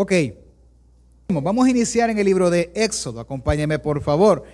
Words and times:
Ok, 0.00 0.12
vamos 1.26 1.66
a 1.66 1.70
iniciar 1.70 2.08
en 2.08 2.20
el 2.20 2.24
libro 2.24 2.50
de 2.50 2.70
Éxodo. 2.76 3.18
Acompáñeme 3.18 3.80
por 3.80 4.00
favor. 4.00 4.44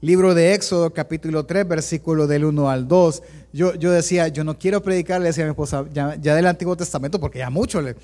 Libro 0.00 0.36
de 0.36 0.54
Éxodo, 0.54 0.92
capítulo 0.92 1.44
3, 1.44 1.66
versículo 1.66 2.28
del 2.28 2.44
1 2.44 2.70
al 2.70 2.86
2. 2.86 3.22
Yo, 3.52 3.74
yo 3.74 3.90
decía, 3.90 4.28
yo 4.28 4.44
no 4.44 4.56
quiero 4.56 4.80
predicarle, 4.80 5.26
decía 5.26 5.46
mi 5.46 5.50
esposa, 5.50 5.84
ya, 5.92 6.16
del 6.16 6.46
Antiguo 6.46 6.76
Testamento, 6.76 7.18
porque 7.18 7.40
ya 7.40 7.50
mucho 7.50 7.82
le. 7.82 7.96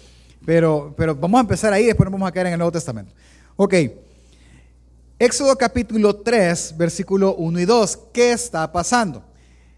Pero, 0.45 0.93
pero 0.97 1.15
vamos 1.15 1.39
a 1.39 1.43
empezar 1.43 1.73
ahí, 1.73 1.87
después 1.87 2.11
vamos 2.11 2.29
a 2.29 2.33
caer 2.33 2.49
en 2.49 2.55
el 2.55 2.59
Nuevo 2.59 2.73
Testamento. 2.73 3.13
Ok. 3.55 3.75
Éxodo 5.21 5.55
capítulo 5.55 6.17
3, 6.17 6.75
versículo 6.77 7.37
1 7.37 7.61
y 7.61 7.65
2. 7.67 7.99
¿Qué 8.13 8.33
está 8.33 8.73
pasando? 8.73 9.23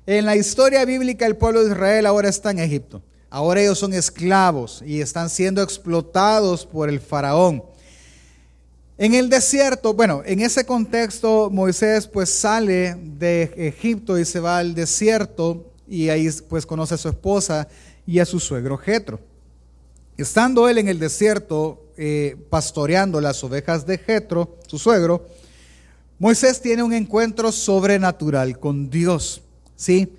En 0.07 0.25
la 0.25 0.35
historia 0.35 0.83
bíblica, 0.87 1.27
el 1.27 1.37
pueblo 1.37 1.63
de 1.63 1.73
Israel 1.73 2.07
ahora 2.07 2.31
está 2.31 2.53
en 2.53 2.61
Egipto. 2.61 3.03
Ahora 3.37 3.61
ellos 3.61 3.79
son 3.79 3.93
esclavos 3.93 4.83
y 4.87 5.03
están 5.03 5.29
siendo 5.29 5.61
explotados 5.61 6.65
por 6.65 6.89
el 6.89 7.01
faraón. 7.01 7.63
En 8.97 9.13
el 9.13 9.29
desierto, 9.29 9.93
bueno, 9.93 10.23
en 10.25 10.41
ese 10.41 10.65
contexto 10.65 11.51
Moisés 11.51 12.07
pues 12.07 12.31
sale 12.31 12.95
de 12.95 13.53
Egipto 13.59 14.19
y 14.19 14.25
se 14.25 14.41
va 14.41 14.57
al 14.57 14.75
desierto 14.75 15.71
y 15.87 16.09
ahí 16.09 16.31
pues 16.49 16.65
conoce 16.65 16.95
a 16.95 16.97
su 16.97 17.11
esposa 17.11 17.69
y 18.07 18.21
a 18.21 18.25
su 18.25 18.41
suegro 18.41 18.79
Jetro. 18.79 19.21
Estando 20.17 20.67
él 20.67 20.79
en 20.79 20.89
el 20.89 20.99
desierto 20.99 21.93
eh, 21.99 22.39
pastoreando 22.49 23.21
las 23.21 23.45
ovejas 23.45 23.85
de 23.85 23.99
Jetro, 23.99 24.57
su 24.67 24.79
suegro, 24.79 25.27
Moisés 26.19 26.63
tiene 26.63 26.83
un 26.83 26.95
encuentro 26.95 27.53
sobrenatural 27.53 28.59
con 28.59 28.89
Dios, 28.89 29.43
¿sí? 29.77 30.11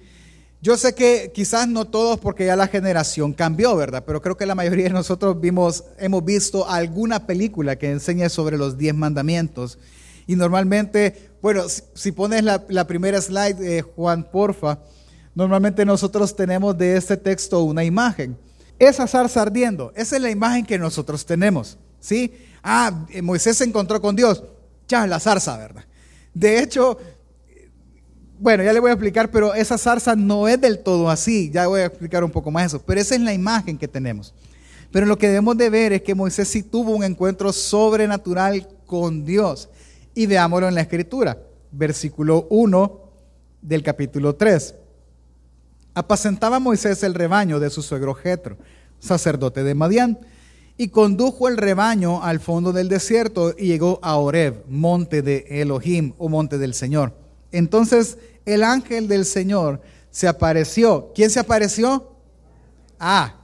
Yo 0.59 0.75
sé 0.75 0.95
que 0.95 1.31
quizás 1.33 1.67
no 1.67 1.85
todos 1.85 2.19
porque 2.19 2.47
ya 2.47 2.55
la 2.55 2.67
generación 2.67 3.33
cambió, 3.33 3.75
¿verdad? 3.75 4.03
Pero 4.05 4.21
creo 4.21 4.37
que 4.37 4.47
la 4.47 4.55
mayoría 4.55 4.85
de 4.85 4.89
nosotros 4.89 5.39
vimos, 5.39 5.83
hemos 5.99 6.25
visto 6.25 6.67
alguna 6.67 7.27
película 7.27 7.75
que 7.75 7.91
enseñe 7.91 8.27
sobre 8.29 8.57
los 8.57 8.75
diez 8.75 8.95
mandamientos. 8.95 9.77
Y 10.25 10.35
normalmente, 10.35 11.29
bueno, 11.43 11.63
si, 11.93 12.11
pones 12.11 12.43
la, 12.43 12.87
primera 12.87 13.21
slide, 13.21 13.77
eh, 13.77 13.81
Juan, 13.83 14.29
porfa, 14.31 14.79
normalmente 15.35 15.85
nosotros 15.85 16.35
tenemos 16.35 16.75
de 16.75 16.97
este 16.97 17.17
texto 17.17 17.61
una 17.61 17.83
imagen. 17.83 18.35
Esa 18.79 19.07
zarza 19.07 19.43
ardiendo, 19.43 19.93
esa 19.95 20.15
es 20.15 20.21
la 20.21 20.31
imagen 20.31 20.65
que 20.65 20.79
nosotros 20.79 21.25
tenemos, 21.25 21.77
¿sí? 21.99 22.33
Ah, 22.63 23.05
eh, 23.09 23.21
Moisés 23.21 23.57
se 23.57 23.63
encontró 23.63 24.01
con 24.01 24.15
Dios, 24.15 24.43
ya 24.87 25.05
la 25.05 25.19
zarza, 25.19 25.57
¿verdad? 25.57 25.85
De 26.33 26.61
hecho, 26.61 26.97
bueno, 28.39 28.63
ya 28.63 28.73
le 28.73 28.79
voy 28.79 28.89
a 28.89 28.93
explicar, 28.93 29.31
pero 29.31 29.53
esa 29.53 29.77
zarza 29.77 30.15
no 30.15 30.47
es 30.47 30.59
del 30.61 30.79
todo 30.79 31.09
así. 31.09 31.49
Ya 31.51 31.67
voy 31.67 31.81
a 31.81 31.85
explicar 31.85 32.23
un 32.23 32.31
poco 32.31 32.51
más 32.51 32.67
eso. 32.67 32.81
Pero 32.85 33.01
esa 33.01 33.15
es 33.15 33.21
la 33.21 33.33
imagen 33.33 33.77
que 33.77 33.87
tenemos. 33.87 34.33
Pero 34.91 35.05
lo 35.05 35.17
que 35.17 35.27
debemos 35.27 35.57
de 35.57 35.69
ver 35.69 35.93
es 35.93 36.01
que 36.01 36.15
Moisés 36.15 36.47
sí 36.47 36.63
tuvo 36.63 36.95
un 36.95 37.03
encuentro 37.03 37.51
sobrenatural 37.51 38.67
con 38.85 39.25
Dios. 39.25 39.69
Y 40.13 40.25
veámoslo 40.27 40.67
en 40.67 40.75
la 40.75 40.81
escritura. 40.81 41.37
Versículo 41.71 42.47
1 42.49 43.01
del 43.61 43.83
capítulo 43.83 44.35
3. 44.35 44.75
Apacentaba 45.93 46.59
Moisés 46.59 47.01
el 47.03 47.15
rebaño 47.15 47.59
de 47.59 47.71
su 47.71 47.81
suegro 47.81 48.13
Jetro, 48.13 48.57
sacerdote 48.99 49.63
de 49.63 49.73
Madián, 49.73 50.19
y 50.77 50.89
condujo 50.89 51.47
el 51.47 51.57
rebaño 51.57 52.21
al 52.21 52.39
fondo 52.39 52.71
del 52.71 52.87
desierto 52.87 53.55
y 53.57 53.65
llegó 53.65 53.99
a 54.03 54.15
Oreb, 54.17 54.63
monte 54.67 55.23
de 55.23 55.45
Elohim 55.49 56.13
o 56.19 56.29
monte 56.29 56.59
del 56.59 56.75
Señor. 56.75 57.26
Entonces 57.51 58.17
el 58.45 58.63
ángel 58.63 59.07
del 59.07 59.25
Señor 59.25 59.81
se 60.09 60.27
apareció. 60.27 61.11
¿Quién 61.13 61.29
se 61.29 61.39
apareció? 61.39 62.15
Ah, 62.99 63.35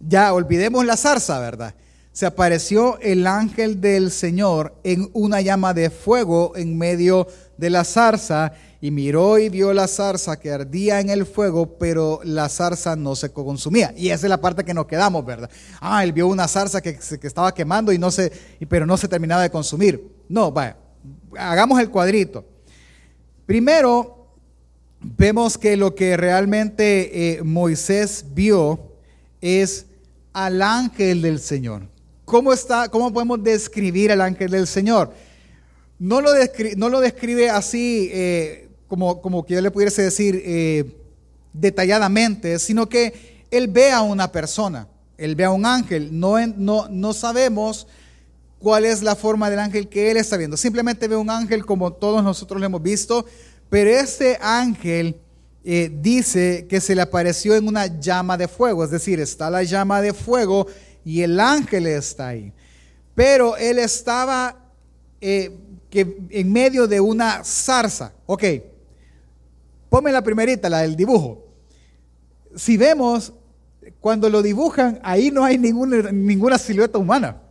ya 0.00 0.32
olvidemos 0.32 0.84
la 0.84 0.96
zarza, 0.96 1.38
¿verdad? 1.38 1.74
Se 2.12 2.26
apareció 2.26 2.98
el 3.00 3.26
ángel 3.26 3.80
del 3.80 4.10
Señor 4.10 4.74
en 4.84 5.10
una 5.12 5.40
llama 5.40 5.74
de 5.74 5.90
fuego 5.90 6.52
en 6.56 6.78
medio 6.78 7.26
de 7.56 7.70
la 7.70 7.84
zarza 7.84 8.52
y 8.80 8.90
miró 8.90 9.38
y 9.38 9.48
vio 9.48 9.72
la 9.72 9.88
zarza 9.88 10.38
que 10.38 10.52
ardía 10.52 11.00
en 11.00 11.10
el 11.10 11.26
fuego, 11.26 11.78
pero 11.78 12.20
la 12.22 12.48
zarza 12.48 12.96
no 12.96 13.16
se 13.16 13.32
consumía. 13.32 13.94
Y 13.96 14.10
esa 14.10 14.26
es 14.26 14.30
la 14.30 14.40
parte 14.40 14.62
que 14.64 14.74
nos 14.74 14.86
quedamos, 14.86 15.24
¿verdad? 15.24 15.50
Ah, 15.80 16.04
él 16.04 16.12
vio 16.12 16.28
una 16.28 16.46
zarza 16.46 16.80
que, 16.80 16.98
estaba 17.22 17.54
quemando 17.54 17.92
y 17.92 17.98
no 17.98 18.10
se, 18.10 18.30
pero 18.68 18.84
no 18.84 18.96
se 18.96 19.08
terminaba 19.08 19.42
de 19.42 19.50
consumir. 19.50 20.24
No, 20.28 20.52
vaya, 20.52 20.76
hagamos 21.36 21.80
el 21.80 21.90
cuadrito. 21.90 22.44
Primero, 23.46 24.26
vemos 25.00 25.58
que 25.58 25.76
lo 25.76 25.94
que 25.94 26.16
realmente 26.16 27.36
eh, 27.36 27.42
Moisés 27.42 28.24
vio 28.32 28.92
es 29.42 29.84
al 30.32 30.62
ángel 30.62 31.20
del 31.20 31.38
Señor. 31.38 31.82
¿Cómo, 32.24 32.54
está, 32.54 32.88
¿Cómo 32.88 33.12
podemos 33.12 33.42
describir 33.42 34.10
al 34.10 34.22
ángel 34.22 34.50
del 34.50 34.66
Señor? 34.66 35.12
No 35.98 36.22
lo, 36.22 36.32
describe, 36.32 36.74
no 36.76 36.88
lo 36.88 37.00
describe 37.00 37.50
así 37.50 38.08
eh, 38.12 38.68
como, 38.88 39.20
como 39.20 39.44
que 39.44 39.54
yo 39.54 39.60
le 39.60 39.70
pudiese 39.70 40.02
decir 40.02 40.42
eh, 40.42 40.96
detalladamente, 41.52 42.58
sino 42.58 42.88
que 42.88 43.44
él 43.50 43.68
ve 43.68 43.90
a 43.90 44.00
una 44.00 44.32
persona, 44.32 44.88
él 45.18 45.36
ve 45.36 45.44
a 45.44 45.50
un 45.50 45.66
ángel. 45.66 46.18
No, 46.18 46.34
no, 46.46 46.88
no 46.88 47.12
sabemos 47.12 47.86
cuál 48.64 48.86
es 48.86 49.02
la 49.02 49.14
forma 49.14 49.50
del 49.50 49.58
ángel 49.58 49.88
que 49.90 50.10
él 50.10 50.16
está 50.16 50.38
viendo. 50.38 50.56
Simplemente 50.56 51.06
ve 51.06 51.16
un 51.16 51.28
ángel 51.28 51.66
como 51.66 51.92
todos 51.92 52.24
nosotros 52.24 52.58
lo 52.58 52.64
hemos 52.64 52.82
visto, 52.82 53.26
pero 53.68 53.90
este 53.90 54.38
ángel 54.40 55.20
eh, 55.62 55.92
dice 56.00 56.66
que 56.66 56.80
se 56.80 56.94
le 56.94 57.02
apareció 57.02 57.54
en 57.56 57.68
una 57.68 58.00
llama 58.00 58.38
de 58.38 58.48
fuego, 58.48 58.82
es 58.82 58.90
decir, 58.90 59.20
está 59.20 59.50
la 59.50 59.62
llama 59.64 60.00
de 60.00 60.14
fuego 60.14 60.66
y 61.04 61.20
el 61.20 61.38
ángel 61.40 61.86
está 61.86 62.28
ahí. 62.28 62.54
Pero 63.14 63.54
él 63.58 63.78
estaba 63.78 64.56
eh, 65.20 65.54
que 65.90 66.16
en 66.30 66.50
medio 66.50 66.88
de 66.88 67.02
una 67.02 67.44
zarza. 67.44 68.14
Ok, 68.24 68.44
ponme 69.90 70.10
la 70.10 70.22
primerita, 70.22 70.70
la 70.70 70.80
del 70.80 70.96
dibujo. 70.96 71.44
Si 72.56 72.78
vemos, 72.78 73.34
cuando 74.00 74.30
lo 74.30 74.40
dibujan, 74.40 75.00
ahí 75.02 75.30
no 75.30 75.44
hay 75.44 75.58
ninguna, 75.58 76.10
ninguna 76.10 76.56
silueta 76.56 76.96
humana. 76.96 77.43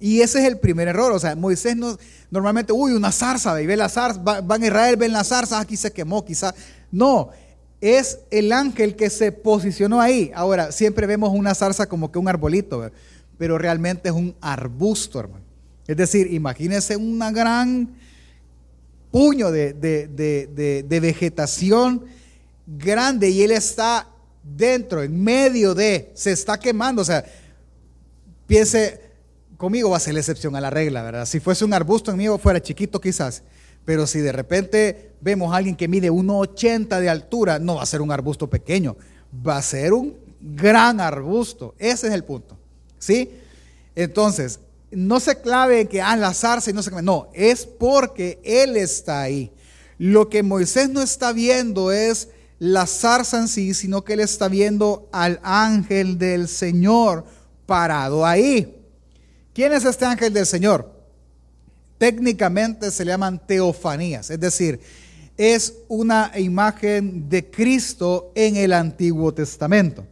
Y 0.00 0.22
ese 0.22 0.40
es 0.40 0.46
el 0.46 0.58
primer 0.58 0.88
error. 0.88 1.12
O 1.12 1.18
sea, 1.18 1.36
Moisés 1.36 1.76
no, 1.76 1.96
normalmente, 2.30 2.72
uy, 2.72 2.92
una 2.92 3.12
zarza, 3.12 3.52
ve 3.54 3.76
la 3.76 3.88
zarza, 3.88 4.18
van 4.20 4.62
a 4.62 4.66
Israel, 4.66 4.96
ven 4.96 5.12
la 5.12 5.22
zarza, 5.22 5.60
aquí 5.60 5.76
se 5.76 5.92
quemó, 5.92 6.24
quizá. 6.24 6.54
No, 6.90 7.30
es 7.80 8.18
el 8.30 8.50
ángel 8.52 8.96
que 8.96 9.10
se 9.10 9.30
posicionó 9.30 10.00
ahí. 10.00 10.32
Ahora, 10.34 10.72
siempre 10.72 11.06
vemos 11.06 11.30
una 11.32 11.54
zarza 11.54 11.86
como 11.86 12.10
que 12.10 12.18
un 12.18 12.28
arbolito, 12.28 12.90
pero 13.38 13.58
realmente 13.58 14.08
es 14.08 14.14
un 14.14 14.34
arbusto, 14.40 15.20
hermano. 15.20 15.44
Es 15.86 15.96
decir, 15.96 16.32
imagínense 16.32 16.96
una 16.96 17.30
gran 17.30 17.94
puño 19.10 19.50
de, 19.50 19.74
de 19.74 21.00
vegetación 21.00 22.04
grande 22.66 23.28
y 23.28 23.42
él 23.42 23.50
está 23.50 24.08
dentro, 24.42 25.02
en 25.02 25.22
medio 25.22 25.74
de, 25.74 26.10
se 26.14 26.32
está 26.32 26.58
quemando. 26.58 27.02
O 27.02 27.04
sea, 27.04 27.24
piense, 28.46 29.09
conmigo 29.60 29.90
va 29.90 29.98
a 29.98 30.00
ser 30.00 30.14
la 30.14 30.20
excepción 30.20 30.56
a 30.56 30.60
la 30.60 30.70
regla, 30.70 31.02
¿verdad? 31.02 31.26
Si 31.26 31.38
fuese 31.38 31.66
un 31.66 31.74
arbusto 31.74 32.10
en 32.10 32.16
mí 32.16 32.26
fuera 32.38 32.62
chiquito 32.62 32.98
quizás, 32.98 33.42
pero 33.84 34.06
si 34.06 34.18
de 34.20 34.32
repente 34.32 35.12
vemos 35.20 35.52
a 35.52 35.58
alguien 35.58 35.76
que 35.76 35.86
mide 35.86 36.10
1,80 36.10 36.98
de 36.98 37.10
altura, 37.10 37.58
no 37.58 37.74
va 37.74 37.82
a 37.82 37.86
ser 37.86 38.00
un 38.00 38.10
arbusto 38.10 38.48
pequeño, 38.48 38.96
va 39.46 39.58
a 39.58 39.62
ser 39.62 39.92
un 39.92 40.16
gran 40.40 40.98
arbusto. 40.98 41.74
Ese 41.78 42.08
es 42.08 42.14
el 42.14 42.24
punto, 42.24 42.56
¿sí? 42.98 43.30
Entonces, 43.94 44.60
no 44.90 45.20
se 45.20 45.38
clave 45.42 45.82
en 45.82 45.88
que, 45.88 46.00
ah, 46.00 46.16
la 46.16 46.32
zarza 46.32 46.70
y 46.70 46.72
no 46.72 46.82
se 46.82 46.88
clave. 46.88 47.04
No, 47.04 47.28
es 47.34 47.66
porque 47.66 48.40
Él 48.42 48.78
está 48.78 49.20
ahí. 49.20 49.52
Lo 49.98 50.30
que 50.30 50.42
Moisés 50.42 50.88
no 50.88 51.02
está 51.02 51.34
viendo 51.34 51.92
es 51.92 52.28
la 52.58 52.86
zarza 52.86 53.38
en 53.38 53.48
sí, 53.48 53.74
sino 53.74 54.04
que 54.04 54.14
Él 54.14 54.20
está 54.20 54.48
viendo 54.48 55.06
al 55.12 55.38
ángel 55.42 56.16
del 56.16 56.48
Señor 56.48 57.26
parado 57.66 58.24
ahí. 58.24 58.79
¿Quién 59.52 59.72
es 59.72 59.84
este 59.84 60.04
ángel 60.04 60.32
del 60.32 60.46
Señor? 60.46 60.92
Técnicamente 61.98 62.90
se 62.90 63.04
le 63.04 63.10
llaman 63.10 63.44
teofanías, 63.46 64.30
es 64.30 64.40
decir, 64.40 64.80
es 65.36 65.74
una 65.88 66.32
imagen 66.38 67.28
de 67.28 67.50
Cristo 67.50 68.30
en 68.34 68.56
el 68.56 68.72
Antiguo 68.72 69.32
Testamento. 69.32 70.06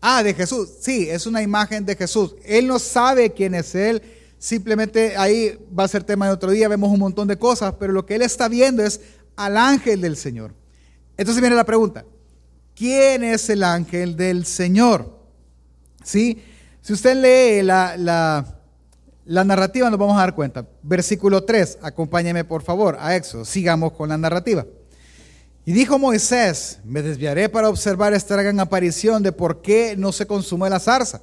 Ah, 0.00 0.22
de 0.22 0.34
Jesús. 0.34 0.68
Sí, 0.80 1.08
es 1.08 1.26
una 1.26 1.42
imagen 1.42 1.84
de 1.84 1.96
Jesús. 1.96 2.34
Él 2.44 2.66
no 2.66 2.78
sabe 2.78 3.32
quién 3.32 3.54
es 3.54 3.74
Él. 3.74 4.02
Simplemente 4.38 5.16
ahí 5.16 5.58
va 5.76 5.84
a 5.84 5.88
ser 5.88 6.02
tema 6.02 6.26
de 6.26 6.32
otro 6.32 6.50
día. 6.50 6.68
Vemos 6.68 6.90
un 6.90 6.98
montón 6.98 7.28
de 7.28 7.38
cosas, 7.38 7.74
pero 7.78 7.92
lo 7.92 8.04
que 8.04 8.16
Él 8.16 8.22
está 8.22 8.48
viendo 8.48 8.84
es 8.84 9.00
al 9.36 9.56
ángel 9.56 10.00
del 10.00 10.16
Señor. 10.16 10.54
Entonces 11.16 11.40
viene 11.40 11.54
la 11.54 11.64
pregunta. 11.64 12.04
¿Quién 12.74 13.22
es 13.22 13.48
el 13.48 13.62
ángel 13.62 14.16
del 14.16 14.44
Señor? 14.44 15.18
¿Sí? 16.02 16.42
Si 16.80 16.92
usted 16.92 17.16
lee 17.16 17.64
la, 17.64 17.96
la 17.96 18.61
la 19.24 19.44
narrativa 19.44 19.88
nos 19.88 19.98
vamos 19.98 20.16
a 20.16 20.20
dar 20.20 20.34
cuenta. 20.34 20.66
Versículo 20.82 21.44
3, 21.44 21.78
acompáñeme 21.82 22.44
por 22.44 22.62
favor 22.62 22.96
a 22.98 23.14
Éxodo, 23.16 23.44
sigamos 23.44 23.92
con 23.92 24.08
la 24.08 24.18
narrativa. 24.18 24.66
Y 25.64 25.72
dijo 25.72 25.98
Moisés, 25.98 26.80
me 26.84 27.02
desviaré 27.02 27.48
para 27.48 27.68
observar 27.68 28.12
esta 28.14 28.40
gran 28.42 28.58
aparición 28.58 29.22
de 29.22 29.30
por 29.30 29.62
qué 29.62 29.94
no 29.96 30.10
se 30.10 30.26
consume 30.26 30.68
la 30.68 30.80
zarza. 30.80 31.22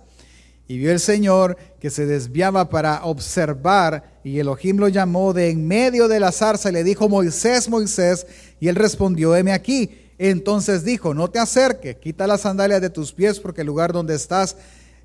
Y 0.65 0.77
vio 0.77 0.91
el 0.91 0.99
Señor 0.99 1.57
que 1.79 1.89
se 1.89 2.05
desviaba 2.05 2.69
para 2.69 3.03
observar, 3.03 4.19
y 4.23 4.39
Elohim 4.39 4.77
lo 4.77 4.87
llamó 4.87 5.33
de 5.33 5.49
en 5.49 5.67
medio 5.67 6.07
de 6.07 6.19
la 6.19 6.31
zarza 6.31 6.69
y 6.69 6.73
le 6.73 6.83
dijo, 6.83 7.09
Moisés, 7.09 7.67
Moisés, 7.67 8.27
y 8.59 8.67
él 8.67 8.75
respondió, 8.75 9.35
heme 9.35 9.51
aquí. 9.51 9.89
Entonces 10.19 10.85
dijo, 10.85 11.13
no 11.13 11.29
te 11.29 11.39
acerques, 11.39 11.95
quita 11.95 12.27
las 12.27 12.41
sandalias 12.41 12.81
de 12.81 12.89
tus 12.89 13.11
pies, 13.11 13.39
porque 13.39 13.61
el 13.61 13.67
lugar 13.67 13.91
donde 13.91 14.15
estás 14.15 14.55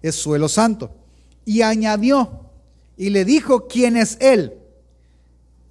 es 0.03 0.15
suelo 0.15 0.49
santo. 0.49 0.95
Y 1.45 1.63
añadió, 1.63 2.44
y 2.97 3.11
le 3.11 3.25
dijo, 3.25 3.67
¿quién 3.67 3.97
es 3.97 4.17
él? 4.21 4.55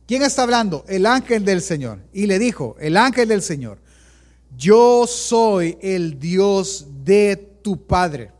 ¿Quién 0.07 0.21
está 0.21 0.43
hablando? 0.43 0.83
El 0.87 1.05
ángel 1.05 1.45
del 1.45 1.61
Señor. 1.61 1.99
Y 2.11 2.27
le 2.27 2.39
dijo, 2.39 2.75
el 2.79 2.97
ángel 2.97 3.29
del 3.29 3.41
Señor, 3.41 3.79
yo 4.57 5.07
soy 5.07 5.77
el 5.81 6.19
Dios 6.19 6.85
de 7.03 7.37
tu 7.61 7.77
Padre, 7.77 8.31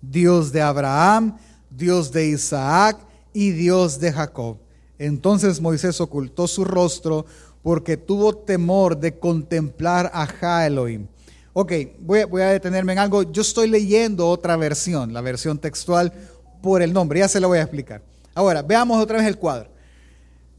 Dios 0.00 0.52
de 0.52 0.60
Abraham, 0.60 1.36
Dios 1.70 2.12
de 2.12 2.28
Isaac 2.28 2.98
y 3.32 3.50
Dios 3.50 3.98
de 3.98 4.12
Jacob. 4.12 4.58
Entonces 4.98 5.60
Moisés 5.60 6.00
ocultó 6.00 6.46
su 6.46 6.64
rostro 6.64 7.24
porque 7.62 7.96
tuvo 7.96 8.36
temor 8.36 8.98
de 8.98 9.18
contemplar 9.18 10.10
a 10.12 10.26
Ja 10.26 10.66
Elohim. 10.66 11.06
Ok, 11.54 11.72
voy, 12.00 12.24
voy, 12.24 12.42
a 12.42 12.48
detenerme 12.48 12.92
en 12.92 12.98
algo. 12.98 13.22
Yo 13.24 13.42
estoy 13.42 13.68
leyendo 13.68 14.28
otra 14.28 14.56
versión, 14.56 15.12
la 15.12 15.20
versión 15.20 15.58
textual 15.58 16.12
por 16.62 16.80
el 16.80 16.92
nombre. 16.92 17.18
Ya 17.18 17.28
se 17.28 17.40
lo 17.40 17.48
voy 17.48 17.58
a 17.58 17.62
explicar. 17.62 18.00
Ahora, 18.34 18.62
veamos 18.62 19.02
otra 19.02 19.18
vez 19.18 19.26
el 19.26 19.36
cuadro. 19.36 19.70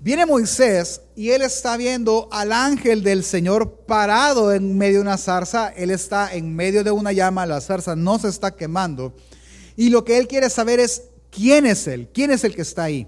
Viene 0.04 0.26
Moisés 0.26 1.00
y 1.16 1.30
él 1.30 1.44
está 1.44 1.78
viendo 1.78 2.28
al 2.30 2.52
ángel 2.52 3.04
del 3.04 3.24
Señor 3.24 3.86
parado 3.88 4.52
en 4.52 4.78
medio 4.78 4.96
de 4.96 5.02
una 5.04 5.18
zarza. 5.18 5.70
Él 5.70 5.92
está 5.92 6.34
en 6.34 6.54
medio 6.54 6.84
de 6.84 6.92
una 6.92 7.14
llama, 7.14 7.46
la 7.46 7.62
zarza 7.62 7.96
no 7.96 8.20
se 8.20 8.28
está 8.28 8.54
quemando. 8.54 9.16
Y 9.78 9.90
lo 9.90 10.04
que 10.04 10.18
él 10.18 10.28
quiere 10.28 10.50
saber 10.50 10.82
es 10.82 11.04
quién 11.32 11.66
es 11.66 11.88
él, 11.88 12.10
quién 12.14 12.32
es 12.32 12.44
el 12.44 12.54
que 12.54 12.64
está 12.64 12.84
ahí. 12.84 13.08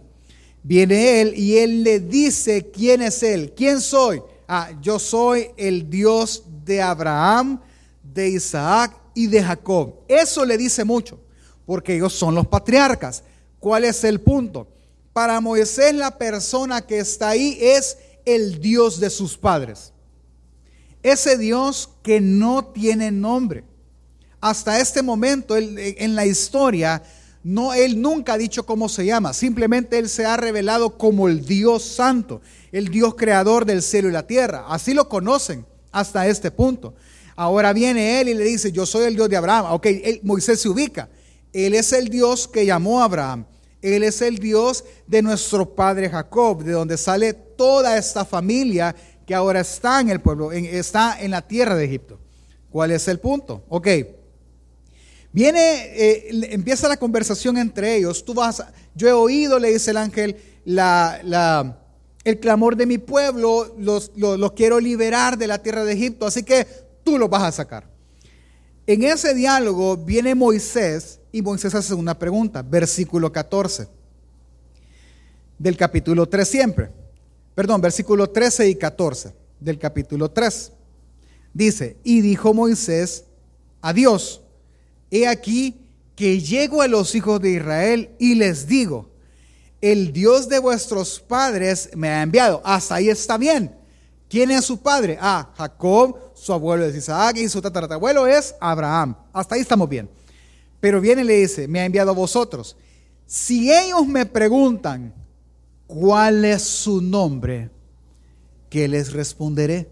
Viene 0.63 1.19
él 1.19 1.33
y 1.35 1.57
él 1.57 1.83
le 1.83 1.99
dice 1.99 2.71
quién 2.71 3.01
es 3.01 3.21
él, 3.23 3.53
quién 3.55 3.81
soy. 3.81 4.21
Ah, 4.47 4.71
yo 4.81 4.97
soy 4.97 5.49
el 5.57 5.89
Dios 5.89 6.45
de 6.63 6.81
Abraham, 6.81 7.59
de 8.01 8.29
Isaac 8.29 8.97
y 9.13 9.27
de 9.27 9.43
Jacob. 9.43 9.95
Eso 10.07 10.45
le 10.45 10.57
dice 10.57 10.85
mucho, 10.85 11.19
porque 11.65 11.95
ellos 11.95 12.13
son 12.13 12.35
los 12.35 12.47
patriarcas. 12.47 13.23
¿Cuál 13.59 13.85
es 13.85 14.03
el 14.03 14.21
punto? 14.21 14.67
Para 15.13 15.41
Moisés 15.41 15.93
la 15.93 16.17
persona 16.17 16.85
que 16.85 16.99
está 16.99 17.29
ahí 17.29 17.57
es 17.59 17.97
el 18.25 18.59
Dios 18.59 18.99
de 18.99 19.09
sus 19.09 19.37
padres. 19.37 19.93
Ese 21.03 21.37
Dios 21.37 21.89
que 22.03 22.19
no 22.21 22.65
tiene 22.65 23.11
nombre. 23.11 23.63
Hasta 24.41 24.79
este 24.79 25.01
momento 25.01 25.55
en 25.57 26.15
la 26.15 26.25
historia, 26.25 27.01
no, 27.43 27.73
él 27.73 28.01
nunca 28.01 28.33
ha 28.33 28.37
dicho 28.37 28.65
cómo 28.65 28.89
se 28.89 29.05
llama. 29.05 29.33
Simplemente 29.33 29.99
él 29.99 30.09
se 30.09 30.25
ha 30.25 30.35
revelado 30.35 30.97
como 30.97 31.27
el 31.29 31.45
Dios 31.45 31.83
santo, 31.83 32.41
el 32.71 32.89
Dios 32.89 33.15
creador 33.15 33.65
del 33.65 33.83
cielo 33.83 34.09
y 34.09 34.11
la 34.11 34.25
tierra. 34.25 34.65
Así 34.67 34.93
lo 34.95 35.07
conocen 35.07 35.65
hasta 35.91 36.27
este 36.27 36.49
punto. 36.49 36.95
Ahora 37.35 37.71
viene 37.71 38.19
él 38.19 38.29
y 38.29 38.33
le 38.33 38.43
dice, 38.43 38.71
yo 38.71 38.85
soy 38.85 39.05
el 39.05 39.15
Dios 39.15 39.29
de 39.29 39.37
Abraham. 39.37 39.73
Ok, 39.73 39.87
Moisés 40.23 40.59
se 40.59 40.69
ubica. 40.69 41.07
Él 41.55 41.73
es 41.73 41.93
el 41.93 42.09
Dios 42.09 42.49
que 42.49 42.65
llamó 42.65 42.99
a 42.99 43.05
Abraham. 43.05 43.45
Él 43.81 44.03
es 44.03 44.21
el 44.21 44.39
Dios 44.39 44.83
de 45.07 45.21
nuestro 45.21 45.73
padre 45.73 46.09
Jacob, 46.09 46.61
de 46.61 46.73
donde 46.73 46.97
sale 46.97 47.31
toda 47.33 47.97
esta 47.97 48.25
familia 48.25 48.93
que 49.25 49.33
ahora 49.33 49.61
está 49.61 50.01
en 50.01 50.09
el 50.09 50.19
pueblo, 50.19 50.51
está 50.51 51.17
en 51.17 51.31
la 51.31 51.41
tierra 51.41 51.77
de 51.77 51.85
Egipto. 51.85 52.19
¿Cuál 52.69 52.91
es 52.91 53.07
el 53.07 53.21
punto? 53.21 53.63
Ok. 53.69 53.87
Viene, 55.31 55.91
eh, 55.95 56.27
empieza 56.51 56.89
la 56.89 56.97
conversación 56.97 57.57
entre 57.57 57.95
ellos. 57.95 58.25
Tú 58.25 58.33
vas, 58.33 58.61
yo 58.93 59.07
he 59.07 59.13
oído, 59.13 59.57
le 59.57 59.71
dice 59.71 59.91
el 59.91 59.97
ángel, 59.97 60.35
el 60.65 62.39
clamor 62.41 62.75
de 62.75 62.85
mi 62.85 62.97
pueblo, 62.97 63.73
los 63.77 64.11
quiero 64.57 64.81
liberar 64.81 65.37
de 65.37 65.47
la 65.47 65.59
tierra 65.59 65.85
de 65.85 65.93
Egipto, 65.93 66.25
así 66.25 66.43
que 66.43 66.67
tú 67.05 67.17
los 67.17 67.29
vas 67.29 67.43
a 67.43 67.51
sacar. 67.53 67.87
En 68.87 69.03
ese 69.03 69.33
diálogo 69.33 69.95
viene 69.95 70.35
Moisés 70.35 71.21
y 71.35 71.41
Moisés 71.41 71.75
hace 71.75 71.93
una 71.93 72.17
pregunta, 72.17 72.61
versículo 72.61 73.29
14 73.29 73.89
del 75.59 75.75
capítulo 75.75 76.29
3 76.29 76.47
siempre. 76.47 76.91
Perdón, 77.53 77.81
versículo 77.81 78.29
13 78.29 78.69
y 78.69 78.75
14 78.75 79.33
del 79.59 79.77
capítulo 79.77 80.31
3. 80.31 80.71
Dice, 81.53 81.97
y 82.05 82.21
dijo 82.21 82.53
Moisés 82.53 83.25
a 83.81 83.91
Dios, 83.91 84.43
he 85.11 85.27
aquí 85.27 85.75
que 86.15 86.39
llego 86.39 86.81
a 86.81 86.87
los 86.87 87.13
hijos 87.15 87.41
de 87.41 87.51
Israel 87.51 88.11
y 88.17 88.35
les 88.35 88.65
digo, 88.65 89.09
el 89.81 90.13
Dios 90.13 90.47
de 90.47 90.59
vuestros 90.59 91.19
padres 91.19 91.89
me 91.97 92.07
ha 92.07 92.21
enviado. 92.21 92.61
Hasta 92.63 92.95
ahí 92.95 93.09
está 93.09 93.37
bien. 93.37 93.75
¿Quién 94.29 94.51
es 94.51 94.63
su 94.63 94.81
padre? 94.81 95.17
Ah, 95.19 95.51
Jacob, 95.57 96.17
su 96.33 96.53
abuelo 96.53 96.85
es 96.85 96.95
Isaac 96.95 97.35
y 97.35 97.49
su 97.49 97.61
tatarabuelo 97.61 98.25
es 98.25 98.55
Abraham. 98.61 99.17
Hasta 99.33 99.55
ahí 99.55 99.61
estamos 99.61 99.89
bien. 99.89 100.09
Pero 100.85 101.01
viene 101.01 101.23
y 101.23 101.25
le 101.25 101.37
dice, 101.37 101.67
me 101.67 101.79
ha 101.79 101.85
enviado 101.85 102.11
a 102.11 102.13
vosotros. 102.13 102.77
Si 103.25 103.73
ellos 103.73 104.05
me 104.05 104.27
preguntan 104.27 105.15
cuál 105.87 106.45
es 106.45 106.61
su 106.61 107.01
nombre, 107.01 107.71
¿qué 108.69 108.87
les 108.87 109.11
responderé? 109.11 109.89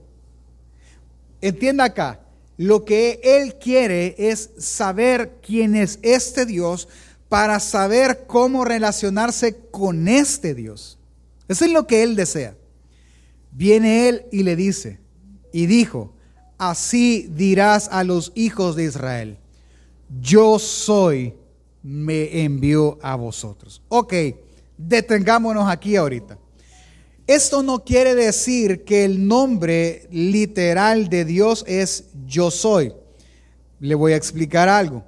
Entienda 1.41 1.85
acá, 1.85 2.19
lo 2.57 2.85
que 2.85 3.19
él 3.23 3.55
quiere 3.55 4.13
es 4.19 4.51
saber 4.59 5.39
quién 5.41 5.75
es 5.75 5.97
este 6.03 6.45
Dios 6.45 6.87
para 7.27 7.59
saber 7.59 8.25
cómo 8.27 8.63
relacionarse 8.63 9.55
con 9.71 10.07
este 10.07 10.53
Dios. 10.53 10.99
Eso 11.47 11.65
es 11.65 11.71
lo 11.71 11.87
que 11.87 12.03
él 12.03 12.15
desea. 12.15 12.55
Viene 13.51 14.09
él 14.09 14.25
y 14.31 14.43
le 14.43 14.55
dice, 14.55 14.99
y 15.51 15.65
dijo, 15.65 16.13
así 16.59 17.27
dirás 17.31 17.89
a 17.91 18.03
los 18.03 18.31
hijos 18.35 18.75
de 18.75 18.83
Israel 18.83 19.39
yo 20.21 20.59
soy, 20.59 21.35
me 21.81 22.43
envió 22.43 22.97
a 23.01 23.15
vosotros. 23.15 23.81
Ok, 23.89 24.13
detengámonos 24.77 25.69
aquí 25.69 25.95
ahorita. 25.95 26.37
Esto 27.25 27.63
no 27.63 27.83
quiere 27.83 28.15
decir 28.15 28.83
que 28.83 29.05
el 29.05 29.27
nombre 29.27 30.07
literal 30.11 31.07
de 31.09 31.23
Dios 31.23 31.63
es 31.67 32.05
yo 32.25 32.51
soy. 32.51 32.93
Le 33.79 33.95
voy 33.95 34.13
a 34.13 34.17
explicar 34.17 34.67
algo. 34.67 35.03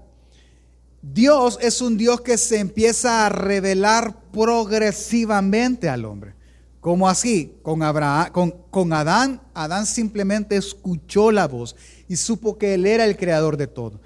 Dios 1.01 1.59
es 1.61 1.81
un 1.81 1.97
Dios 1.97 2.21
que 2.21 2.37
se 2.37 2.59
empieza 2.59 3.25
a 3.25 3.29
revelar 3.29 4.15
progresivamente 4.31 5.89
al 5.89 6.05
hombre. 6.05 6.33
¿Cómo 6.79 7.09
así? 7.09 7.57
Con, 7.61 7.83
Abraham, 7.83 8.31
con, 8.31 8.51
con 8.71 8.93
Adán, 8.93 9.41
Adán 9.53 9.85
simplemente 9.85 10.55
escuchó 10.55 11.31
la 11.31 11.47
voz 11.47 11.75
y 12.07 12.15
supo 12.15 12.57
que 12.57 12.75
él 12.75 12.85
era 12.85 13.05
el 13.05 13.17
creador 13.17 13.57
de 13.57 13.67
todo. 13.67 13.99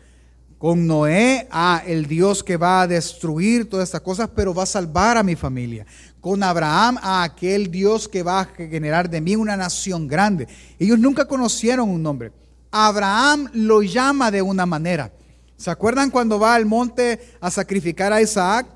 Con 0.59 0.85
Noé, 0.85 1.47
ah, 1.51 1.81
el 1.87 2.05
Dios 2.05 2.43
que 2.43 2.57
va 2.57 2.81
a 2.81 2.87
destruir 2.87 3.69
todas 3.69 3.87
estas 3.87 4.01
cosas, 4.01 4.29
pero 4.35 4.53
va 4.53 4.63
a 4.63 4.65
salvar 4.65 5.15
a 5.15 5.23
mi 5.23 5.37
familia. 5.37 5.85
Con 6.19 6.43
Abraham, 6.43 6.97
ah, 7.01 7.23
aquel 7.23 7.71
Dios 7.71 8.09
que 8.09 8.23
va 8.23 8.41
a 8.41 8.45
generar 8.45 9.09
de 9.09 9.21
mí 9.21 9.37
una 9.37 9.55
nación 9.55 10.05
grande. 10.05 10.49
Ellos 10.77 10.99
nunca 10.99 11.23
conocieron 11.23 11.87
un 11.87 12.03
nombre. 12.03 12.33
Abraham 12.71 13.49
lo 13.53 13.81
llama 13.81 14.31
de 14.31 14.41
una 14.41 14.65
manera. 14.65 15.13
¿Se 15.55 15.71
acuerdan 15.71 16.11
cuando 16.11 16.37
va 16.37 16.55
al 16.55 16.65
monte 16.65 17.21
a 17.39 17.49
sacrificar 17.49 18.11
a 18.11 18.21
Isaac? 18.21 18.67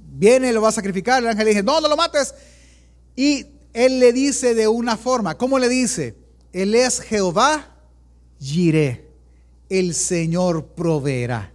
Viene, 0.00 0.52
lo 0.52 0.62
va 0.62 0.70
a 0.70 0.72
sacrificar. 0.72 1.22
El 1.22 1.28
ángel 1.28 1.44
le 1.44 1.50
dice, 1.52 1.62
no, 1.62 1.80
no 1.80 1.86
lo 1.86 1.96
mates. 1.96 2.34
Y 3.14 3.46
él 3.72 4.00
le 4.00 4.12
dice 4.12 4.56
de 4.56 4.66
una 4.66 4.96
forma. 4.96 5.36
¿Cómo 5.36 5.60
le 5.60 5.68
dice? 5.68 6.16
Él 6.52 6.74
es 6.74 7.00
Jehová 7.00 7.68
Jireh 8.40 9.05
el 9.68 9.94
Señor 9.94 10.64
proveerá. 10.64 11.52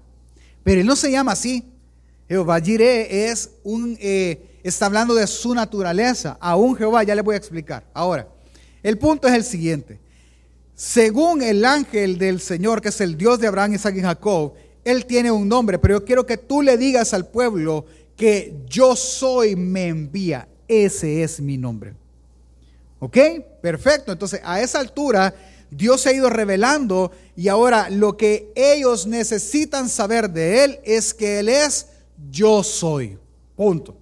Pero 0.63 0.82
él 0.82 0.88
no 0.88 0.96
se 0.96 1.12
llama 1.12 1.32
así. 1.34 1.65
Jehová 2.27 2.60
Jireh 2.62 3.30
es 3.30 3.51
un, 3.63 3.98
eh, 4.00 4.60
está 4.63 4.86
hablando 4.86 5.13
de 5.15 5.27
su 5.27 5.53
naturaleza. 5.53 6.38
Aún 6.39 6.75
Jehová, 6.75 7.03
ya 7.03 7.15
le 7.15 7.22
voy 7.22 7.36
a 7.36 7.38
explicar. 7.38 7.84
Ahora, 7.94 8.27
el 8.84 8.98
punto 8.98 9.27
es 9.27 9.34
el 9.34 9.44
siguiente. 9.44 10.00
Según 10.75 11.41
el 11.41 11.65
ángel 11.65 12.18
del 12.18 12.39
Señor, 12.39 12.82
que 12.82 12.89
es 12.89 13.01
el 13.01 13.18
Dios 13.18 13.39
de 13.39 13.48
Abraham, 13.48 13.74
Isaac 13.74 13.96
y 13.98 14.01
Jacob, 14.01 14.53
él 14.84 15.06
tiene 15.06 15.30
un 15.30 15.48
nombre, 15.48 15.77
pero 15.77 16.00
yo 16.00 16.06
quiero 16.06 16.25
que 16.25 16.38
tú 16.38 16.62
le 16.62 16.77
digas 16.77 17.13
al 17.13 17.27
pueblo 17.27 17.86
que 18.15 18.56
yo 18.68 18.96
soy, 18.96 19.56
me 19.56 19.88
envía. 19.88 20.48
Ese 20.68 21.22
es 21.24 21.39
mi 21.39 21.58
nombre. 21.58 21.94
¿Ok? 23.00 23.18
Perfecto. 23.62 24.12
Entonces, 24.12 24.41
a 24.44 24.62
esa 24.62 24.80
altura, 24.80 25.34
Dios 25.72 26.01
se 26.01 26.10
ha 26.10 26.13
ido 26.13 26.30
revelando 26.30 27.12
y 27.36 27.48
ahora 27.48 27.90
lo 27.90 28.18
que 28.18 28.51
ellos 28.56 29.08
necesitan 29.08 29.88
saber 29.88 30.30
de 30.30 30.66
Él 30.66 30.80
es 30.84 31.13
que 31.13 31.40
Él 31.40 31.48
es 31.48 31.88
yo 32.30 32.62
soy. 32.62 33.18
Punto. 33.56 33.98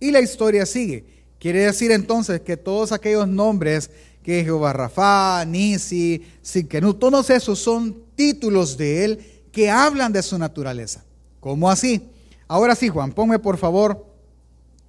Y 0.00 0.10
la 0.10 0.20
historia 0.20 0.66
sigue. 0.66 1.04
Quiere 1.38 1.60
decir 1.60 1.92
entonces 1.92 2.40
que 2.40 2.56
todos 2.56 2.90
aquellos 2.90 3.28
nombres 3.28 3.90
que 4.24 4.42
Jehová 4.42 4.72
Rafa, 4.72 5.44
Nisi, 5.44 6.22
Siquenú, 6.42 6.94
todos 6.94 7.30
esos 7.30 7.60
son 7.60 8.02
títulos 8.16 8.76
de 8.76 9.04
Él 9.04 9.42
que 9.52 9.70
hablan 9.70 10.12
de 10.12 10.22
su 10.22 10.36
naturaleza. 10.36 11.04
¿Cómo 11.38 11.70
así? 11.70 12.02
Ahora 12.48 12.74
sí, 12.74 12.88
Juan, 12.88 13.12
ponme 13.12 13.38
por 13.38 13.56
favor 13.56 14.04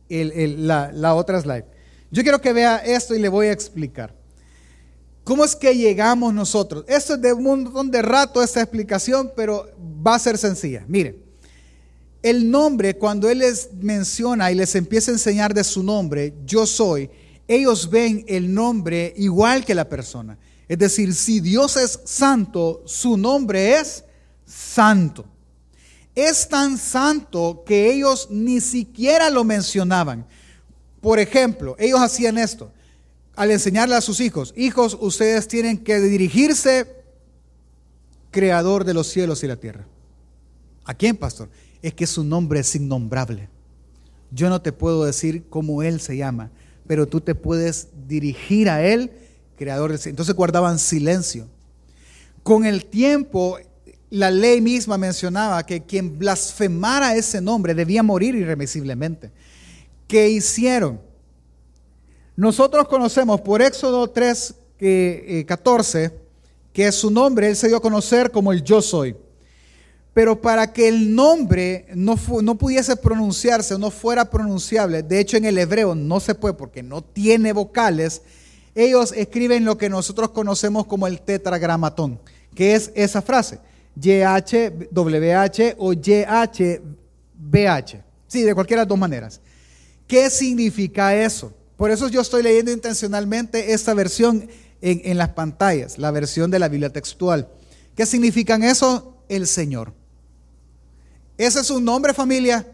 la, 0.10 0.92
la 0.92 1.14
otra 1.14 1.40
slide. 1.40 1.66
Yo 2.10 2.24
quiero 2.24 2.42
que 2.42 2.54
vea 2.54 2.78
esto 2.78 3.14
y 3.14 3.20
le 3.20 3.30
voy 3.30 3.48
a 3.48 3.52
explicar. 3.52 4.16
¿Cómo 5.26 5.44
es 5.44 5.56
que 5.56 5.76
llegamos 5.76 6.36
nosotros? 6.36 6.86
Esto 6.88 7.16
es 7.16 7.22
de 7.22 7.34
un 7.34 7.44
montón 7.44 7.90
de 7.90 8.04
rato 8.04 8.44
esta 8.44 8.62
explicación, 8.62 9.32
pero 9.36 9.68
va 10.06 10.14
a 10.14 10.20
ser 10.20 10.38
sencilla. 10.38 10.86
Mire, 10.88 11.18
el 12.22 12.50
nombre, 12.50 12.96
cuando 12.96 13.28
Él 13.28 13.40
les 13.40 13.74
menciona 13.74 14.52
y 14.52 14.56
les 14.56 14.76
empieza 14.76 15.10
a 15.10 15.16
enseñar 15.16 15.52
de 15.52 15.64
su 15.64 15.82
nombre, 15.82 16.36
yo 16.46 16.68
soy, 16.68 17.10
ellos 17.48 17.90
ven 17.90 18.24
el 18.28 18.54
nombre 18.54 19.16
igual 19.18 19.66
que 19.66 19.74
la 19.74 19.90
persona. 19.90 20.38
Es 20.68 20.78
decir, 20.78 21.12
si 21.16 21.40
Dios 21.40 21.76
es 21.76 22.00
santo, 22.06 22.84
su 22.86 23.18
nombre 23.18 23.80
es 23.80 24.04
santo. 24.46 25.26
Es 26.14 26.48
tan 26.48 26.78
santo 26.78 27.64
que 27.66 27.92
ellos 27.92 28.28
ni 28.30 28.62
siquiera 28.62 29.32
lo 29.32 29.44
mencionaban. 29.44 30.24
Por 31.02 31.18
ejemplo, 31.18 31.76
ellos 31.80 32.00
hacían 32.00 32.38
esto 32.38 32.72
al 33.36 33.52
enseñarle 33.52 33.96
a 33.96 34.02
sus 34.02 34.20
hijos, 34.20 34.54
hijos, 34.56 34.98
ustedes 35.00 35.48
tienen 35.48 35.78
que 35.78 36.00
dirigirse, 36.00 36.88
creador 38.32 38.84
de 38.84 38.94
los 38.94 39.08
cielos 39.08 39.44
y 39.44 39.48
la 39.48 39.56
tierra. 39.56 39.86
¿A 40.86 40.94
quién, 40.94 41.18
pastor? 41.18 41.50
Es 41.82 41.94
que 41.94 42.08
su 42.08 42.24
nombre 42.24 42.60
es 42.60 42.76
innombrable. 42.76 43.50
Yo 44.32 44.50
no 44.50 44.62
te 44.62 44.72
puedo 44.72 45.06
decir 45.06 45.46
cómo 45.50 45.84
Él 45.84 46.00
se 46.00 46.18
llama, 46.18 46.52
pero 46.88 47.08
tú 47.08 47.22
te 47.22 47.36
puedes 47.36 47.90
dirigir 48.08 48.70
a 48.70 48.86
Él, 48.86 49.12
creador 49.58 49.92
del 49.92 50.00
cielo. 50.00 50.12
Entonces 50.12 50.36
guardaban 50.36 50.80
silencio. 50.80 51.48
Con 52.44 52.66
el 52.66 52.86
tiempo, 52.86 53.58
la 54.10 54.30
ley 54.32 54.62
misma 54.62 54.98
mencionaba 54.98 55.66
que 55.66 55.84
quien 55.84 56.18
blasfemara 56.20 57.16
ese 57.16 57.42
nombre 57.42 57.74
debía 57.74 58.04
morir 58.04 58.36
irremisiblemente. 58.36 59.32
¿Qué 60.08 60.30
hicieron? 60.30 61.00
Nosotros 62.36 62.88
conocemos 62.90 63.40
por 63.40 63.62
Éxodo 63.62 64.10
3, 64.10 64.56
14, 65.46 66.04
eh, 66.04 66.12
que 66.74 66.92
su 66.92 67.10
nombre 67.10 67.48
él 67.48 67.56
se 67.56 67.70
dio 67.70 67.78
a 67.78 67.82
conocer 67.82 68.30
como 68.32 68.52
el 68.52 68.62
yo 68.62 68.82
soy. 68.82 69.16
Pero 70.14 70.42
para 70.42 70.74
que 70.74 70.90
el 70.90 71.16
nombre 71.16 71.86
no, 71.96 72.16
no 72.42 72.56
pudiese 72.56 72.98
pronunciarse 72.98 73.76
o 73.76 73.78
no 73.78 73.90
fuera 73.90 74.30
pronunciable, 74.30 75.02
de 75.02 75.20
hecho 75.20 75.38
en 75.38 75.46
el 75.46 75.58
hebreo 75.58 75.96
no 75.96 76.20
se 76.20 76.36
puede 76.36 76.54
porque 76.54 76.84
no 76.84 77.02
tiene 77.02 77.54
vocales, 77.54 78.22
ellos 78.76 79.14
escriben 79.14 79.64
lo 79.64 79.78
que 79.78 79.90
nosotros 79.90 80.32
conocemos 80.32 80.86
como 80.86 81.08
el 81.08 81.22
tetragramatón, 81.22 82.20
que 82.54 82.76
es 82.76 82.92
esa 82.96 83.22
frase, 83.22 83.60
YHWH 83.96 85.76
o 85.78 85.94
YHBH. 85.94 86.84
Sí, 88.28 88.42
de 88.44 88.54
cualquiera 88.54 88.82
de 88.82 88.86
las 88.86 88.90
dos 88.90 89.00
maneras. 89.00 89.40
¿Qué 90.08 90.30
significa 90.30 91.16
eso? 91.16 91.54
Por 91.78 91.92
eso 91.92 92.08
yo 92.08 92.22
estoy 92.22 92.44
leyendo 92.44 92.72
intencionalmente 92.72 93.74
esta 93.74 93.94
versión 93.94 94.48
en, 94.82 95.18
las 95.18 95.30
pantallas, 95.30 95.98
la 95.98 96.12
versión 96.12 96.52
de 96.52 96.60
la 96.60 96.70
Biblia 96.70 96.92
textual. 96.92 97.50
¿Qué 97.96 98.06
significan 98.06 98.64
eso? 98.64 99.18
El 99.28 99.48
Señor. 99.48 99.94
Ese 101.38 101.60
es 101.60 101.70
un 101.70 101.84
nombre, 101.84 102.14
familia. 102.14 102.66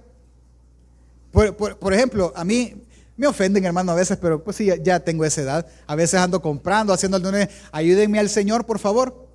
Por, 1.32 1.94
ejemplo, 1.94 2.34
a 2.36 2.44
mí 2.44 2.76
me 3.16 3.28
ofenden, 3.28 3.64
hermano, 3.64 3.94
a 3.94 3.96
veces, 3.96 4.18
pero 4.22 4.44
pues 4.44 4.58
sí, 4.58 4.70
ya, 4.84 5.00
tengo 5.00 5.24
esa 5.24 5.42
edad. 5.42 5.68
A 5.88 5.96
veces 5.96 6.20
ando 6.20 6.42
comprando, 6.42 6.94
haciendo 6.94 7.18
el. 7.18 7.50
Ayúdenme 7.72 8.20
al 8.20 8.30
Señor, 8.30 8.66
por 8.66 8.78
favor. 8.78 9.28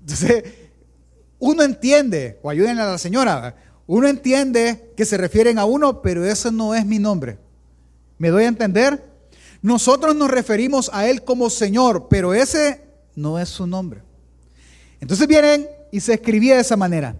Entonces, 0.00 0.44
uno 1.38 1.62
entiende, 1.62 2.38
o 2.42 2.50
ayúdenle 2.50 2.82
a 2.82 2.86
la 2.86 2.98
señora, 2.98 3.56
uno 3.86 4.08
entiende 4.08 4.92
que 4.96 5.04
se 5.04 5.16
refieren 5.16 5.58
a 5.58 5.64
uno, 5.64 6.00
pero 6.00 6.24
ese 6.24 6.50
no 6.52 6.74
es 6.74 6.86
mi 6.86 6.98
nombre. 6.98 7.38
¿Me 8.18 8.30
doy 8.30 8.44
a 8.44 8.48
entender? 8.48 9.02
Nosotros 9.62 10.14
nos 10.14 10.30
referimos 10.30 10.90
a 10.92 11.08
Él 11.08 11.24
como 11.24 11.50
Señor, 11.50 12.08
pero 12.08 12.34
ese 12.34 12.82
no 13.16 13.38
es 13.38 13.48
su 13.48 13.66
nombre. 13.66 14.02
Entonces 15.00 15.26
vienen 15.26 15.66
y 15.90 16.00
se 16.00 16.14
escribía 16.14 16.56
de 16.56 16.60
esa 16.60 16.76
manera. 16.76 17.16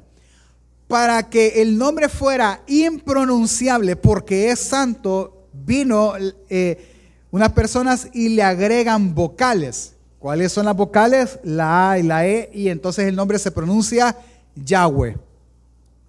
Para 0.89 1.31
que 1.31 1.63
el 1.63 1.79
nombre 1.79 2.09
fuera 2.09 2.63
impronunciable 2.67 3.97
porque 3.97 4.51
es 4.51 4.61
santo, 4.61 5.49
vino 5.53 6.15
eh, 6.49 6.93
unas 7.31 7.53
personas 7.53 8.09
y 8.13 8.31
le 8.31 8.43
agregan 8.43 9.15
vocales. 9.15 9.95
¿Cuáles 10.19 10.53
son 10.53 10.67
las 10.67 10.77
vocales? 10.77 11.39
La 11.43 11.91
A 11.91 11.99
y 11.99 12.03
la 12.03 12.27
E, 12.27 12.51
y 12.53 12.69
entonces 12.69 13.07
el 13.07 13.17
nombre 13.17 13.39
se 13.39 13.51
pronuncia 13.51 14.17
Yahweh. 14.55 15.17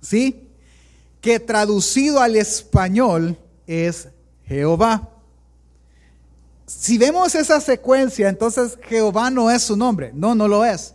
¿Sí? 0.01 0.47
Que 1.19 1.39
traducido 1.39 2.19
al 2.19 2.35
español 2.35 3.37
es 3.67 4.09
Jehová. 4.47 5.09
Si 6.65 6.97
vemos 6.97 7.35
esa 7.35 7.61
secuencia, 7.61 8.29
entonces 8.29 8.77
Jehová 8.87 9.29
no 9.29 9.51
es 9.51 9.63
su 9.63 9.77
nombre. 9.77 10.11
No, 10.13 10.33
no 10.35 10.47
lo 10.47 10.65
es. 10.65 10.93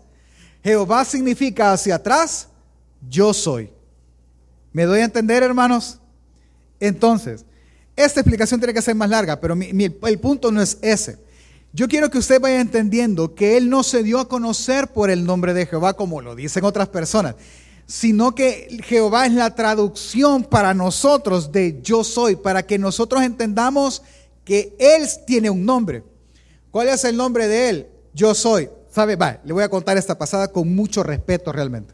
Jehová 0.63 1.05
significa 1.05 1.73
hacia 1.73 1.97
atrás, 1.97 2.49
yo 3.09 3.33
soy. 3.33 3.71
¿Me 4.73 4.85
doy 4.85 5.01
a 5.01 5.05
entender, 5.05 5.43
hermanos? 5.43 5.99
Entonces, 6.79 7.45
esta 7.97 8.21
explicación 8.21 8.61
tiene 8.61 8.75
que 8.75 8.83
ser 8.83 8.95
más 8.95 9.11
larga, 9.11 9.41
pero 9.41 9.55
el 9.55 10.21
punto 10.21 10.51
no 10.51 10.61
es 10.61 10.79
ese. 10.83 11.19
Yo 11.73 11.87
quiero 11.87 12.11
que 12.11 12.19
usted 12.19 12.41
vaya 12.41 12.61
entendiendo 12.61 13.35
que 13.35 13.57
Él 13.57 13.71
no 13.71 13.83
se 13.83 14.03
dio 14.03 14.19
a 14.19 14.29
conocer 14.29 14.89
por 14.89 15.09
el 15.11 15.25
nombre 15.25 15.55
de 15.55 15.67
Jehová 15.67 15.95
como 15.95 16.21
lo 16.21 16.35
dicen 16.35 16.65
otras 16.65 16.89
personas 16.89 17.37
sino 17.91 18.37
que 18.37 18.79
Jehová 18.85 19.27
es 19.27 19.33
la 19.33 19.53
traducción 19.57 20.45
para 20.45 20.75
nosotros 20.75 21.51
de 21.51 21.81
yo 21.83 22.05
soy, 22.05 22.37
para 22.37 22.63
que 22.65 22.79
nosotros 22.79 23.21
entendamos 23.21 24.01
que 24.45 24.77
Él 24.79 25.09
tiene 25.27 25.51
un 25.51 25.65
nombre. 25.65 26.05
¿Cuál 26.71 26.87
es 26.87 27.03
el 27.03 27.17
nombre 27.17 27.49
de 27.49 27.69
Él? 27.69 27.89
Yo 28.15 28.33
soy. 28.33 28.71
¿Sabe? 28.93 29.17
Va, 29.17 29.41
le 29.45 29.53
voy 29.53 29.65
a 29.65 29.69
contar 29.69 29.99
esta 29.99 30.17
pasada 30.17 30.53
con 30.53 30.73
mucho 30.73 31.03
respeto 31.03 31.51
realmente. 31.51 31.93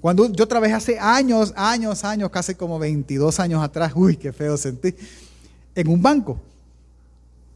Cuando 0.00 0.32
yo 0.32 0.48
trabajé 0.48 0.72
hace 0.72 0.98
años, 0.98 1.52
años, 1.54 2.02
años, 2.02 2.28
casi 2.30 2.56
como 2.56 2.80
22 2.80 3.38
años 3.38 3.62
atrás, 3.62 3.92
uy, 3.94 4.16
qué 4.16 4.32
feo 4.32 4.56
sentí, 4.56 4.96
en 5.76 5.88
un 5.88 6.02
banco. 6.02 6.40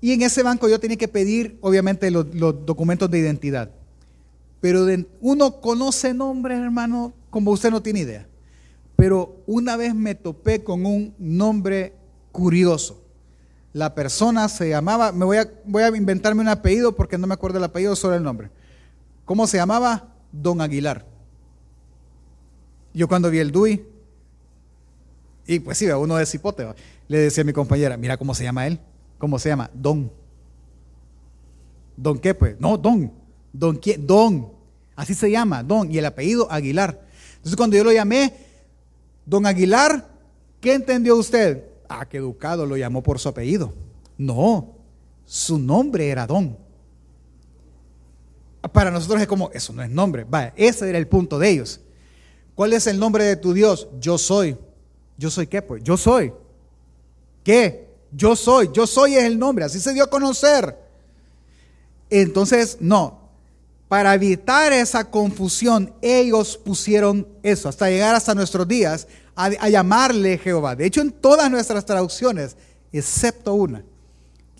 Y 0.00 0.12
en 0.12 0.22
ese 0.22 0.44
banco 0.44 0.68
yo 0.68 0.78
tenía 0.78 0.96
que 0.96 1.08
pedir, 1.08 1.58
obviamente, 1.60 2.08
los, 2.12 2.32
los 2.36 2.64
documentos 2.64 3.10
de 3.10 3.18
identidad. 3.18 3.68
Pero 4.64 4.86
uno 5.20 5.60
conoce 5.60 6.14
nombres, 6.14 6.58
hermano, 6.58 7.12
como 7.28 7.50
usted 7.50 7.70
no 7.70 7.82
tiene 7.82 8.00
idea. 8.00 8.26
Pero 8.96 9.42
una 9.46 9.76
vez 9.76 9.94
me 9.94 10.14
topé 10.14 10.64
con 10.64 10.86
un 10.86 11.14
nombre 11.18 11.92
curioso. 12.32 13.02
La 13.74 13.94
persona 13.94 14.48
se 14.48 14.70
llamaba, 14.70 15.12
me 15.12 15.26
voy 15.26 15.36
a, 15.36 15.52
voy 15.66 15.82
a 15.82 15.94
inventarme 15.94 16.40
un 16.40 16.48
apellido 16.48 16.96
porque 16.96 17.18
no 17.18 17.26
me 17.26 17.34
acuerdo 17.34 17.58
el 17.58 17.64
apellido, 17.64 17.94
solo 17.94 18.14
el 18.14 18.22
nombre. 18.22 18.48
¿Cómo 19.26 19.46
se 19.46 19.58
llamaba? 19.58 20.14
Don 20.32 20.62
Aguilar. 20.62 21.04
Yo 22.94 23.06
cuando 23.06 23.28
vi 23.28 23.40
el 23.40 23.52
DUI, 23.52 23.84
y 25.46 25.58
pues 25.58 25.76
sí, 25.76 25.90
uno 25.90 26.16
de 26.16 26.24
cipote, 26.24 26.66
le 27.06 27.18
decía 27.18 27.42
a 27.42 27.44
mi 27.44 27.52
compañera, 27.52 27.98
mira 27.98 28.16
cómo 28.16 28.34
se 28.34 28.44
llama 28.44 28.66
él. 28.66 28.80
¿Cómo 29.18 29.38
se 29.38 29.50
llama? 29.50 29.70
Don. 29.74 30.10
¿Don 31.98 32.18
qué 32.18 32.32
pues? 32.32 32.58
No, 32.58 32.78
Don. 32.78 33.12
¿Don 33.52 33.76
quién? 33.76 34.06
Don. 34.06 34.53
Así 34.96 35.14
se 35.14 35.30
llama, 35.30 35.62
Don. 35.62 35.90
Y 35.90 35.98
el 35.98 36.06
apellido 36.06 36.50
Aguilar. 36.50 37.00
Entonces 37.36 37.56
cuando 37.56 37.76
yo 37.76 37.84
lo 37.84 37.92
llamé, 37.92 38.32
don 39.26 39.46
Aguilar, 39.46 40.08
¿qué 40.60 40.74
entendió 40.74 41.16
usted? 41.16 41.64
Ah, 41.88 42.06
que 42.06 42.18
educado 42.18 42.64
lo 42.66 42.76
llamó 42.76 43.02
por 43.02 43.18
su 43.18 43.28
apellido. 43.28 43.72
No, 44.16 44.74
su 45.26 45.58
nombre 45.58 46.08
era 46.08 46.26
don. 46.26 46.56
Para 48.72 48.90
nosotros 48.90 49.20
es 49.20 49.26
como, 49.26 49.50
eso 49.52 49.72
no 49.72 49.82
es 49.82 49.90
nombre. 49.90 50.24
Vaya, 50.24 50.52
ese 50.56 50.88
era 50.88 50.98
el 50.98 51.06
punto 51.06 51.38
de 51.38 51.50
ellos. 51.50 51.80
¿Cuál 52.54 52.72
es 52.72 52.86
el 52.86 52.98
nombre 52.98 53.24
de 53.24 53.36
tu 53.36 53.52
Dios? 53.52 53.88
Yo 54.00 54.16
soy. 54.16 54.56
¿Yo 55.18 55.30
soy 55.30 55.46
qué? 55.46 55.60
Pues 55.60 55.82
yo 55.82 55.96
soy. 55.96 56.32
¿Qué? 57.42 57.88
Yo 58.10 58.36
soy. 58.36 58.70
Yo 58.72 58.86
soy 58.86 59.16
es 59.16 59.24
el 59.24 59.38
nombre. 59.38 59.64
Así 59.64 59.80
se 59.80 59.92
dio 59.92 60.04
a 60.04 60.10
conocer. 60.10 60.78
Entonces, 62.08 62.78
no, 62.80 63.23
para 63.88 64.14
evitar 64.14 64.72
esa 64.72 65.10
confusión, 65.10 65.92
ellos 66.00 66.56
pusieron 66.56 67.28
eso, 67.42 67.68
hasta 67.68 67.90
llegar 67.90 68.14
hasta 68.14 68.34
nuestros 68.34 68.66
días, 68.66 69.06
a, 69.36 69.68
llamarle 69.68 70.38
Jehová. 70.38 70.76
De 70.76 70.86
hecho, 70.86 71.00
en 71.00 71.12
todas 71.12 71.50
nuestras 71.50 71.84
traducciones, 71.84 72.56
excepto 72.92 73.54
una, 73.54 73.84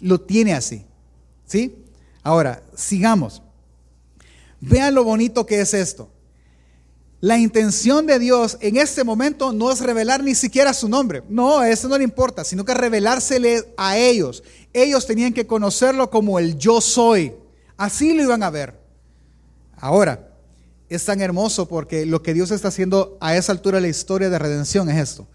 lo 0.00 0.21
tiene 0.21 0.52
así. 0.52 0.85
¿Sí? 1.47 1.85
Ahora, 2.23 2.62
sigamos. 2.75 3.43
Vean 4.61 4.95
lo 4.95 5.04
bonito 5.04 5.47
que 5.47 5.61
es 5.61 5.75
esto. 5.75 6.11
La 7.21 7.38
intención 7.38 8.07
de 8.07 8.19
Dios 8.19 8.59
en 8.61 8.76
este 8.76 9.02
momento 9.02 9.52
no 9.52 9.71
es 9.71 9.81
revelar 9.81 10.23
ni 10.23 10.35
siquiera 10.35 10.75
su 10.75 10.88
nombre. 10.88 11.23
No, 11.28 11.62
eso 11.62 11.88
no 11.88 11.97
le 11.97 12.04
importa, 12.04 12.45
sino 12.45 12.64
que 12.64 12.75
revelársele 12.75 13.73
a 13.78 13.97
ellos. 13.97 14.43
Ellos 14.75 15.07
tenían 15.07 15.33
que 15.33 15.47
conocerlo 15.47 16.11
como 16.11 16.38
el 16.38 16.59
yo 16.59 16.83
soy. 16.83 17.33
Así 17.78 18.12
lo 18.12 18.23
iban 18.23 18.43
a 18.43 18.50
ver. 18.50 18.83
Ahora, 19.84 20.30
es 20.88 21.04
tan 21.04 21.20
hermoso 21.20 21.68
porque 21.68 22.06
lo 22.06 22.22
que 22.22 22.32
Dios 22.32 22.50
está 22.50 22.68
haciendo 22.68 23.18
a 23.20 23.36
esa 23.36 23.52
altura 23.52 23.76
de 23.76 23.82
la 23.82 23.88
historia 23.88 24.30
de 24.30 24.38
redención 24.38 24.88
es 24.88 24.96
esto. 24.96 25.28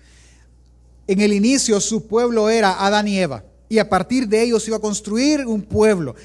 En 1.05 1.21
el 1.21 1.33
inicio 1.33 1.79
su 1.79 2.07
pueblo 2.07 2.49
era 2.49 2.83
Adán 2.83 3.07
y 3.07 3.19
Eva. 3.19 3.43
Y 3.69 3.77
a 3.77 3.87
partir 3.87 4.27
de 4.27 4.41
ellos 4.41 4.67
iba 4.67 4.77
a 4.77 4.81
construir 4.81 5.45
un 5.45 5.61
pueblo. 5.61 6.15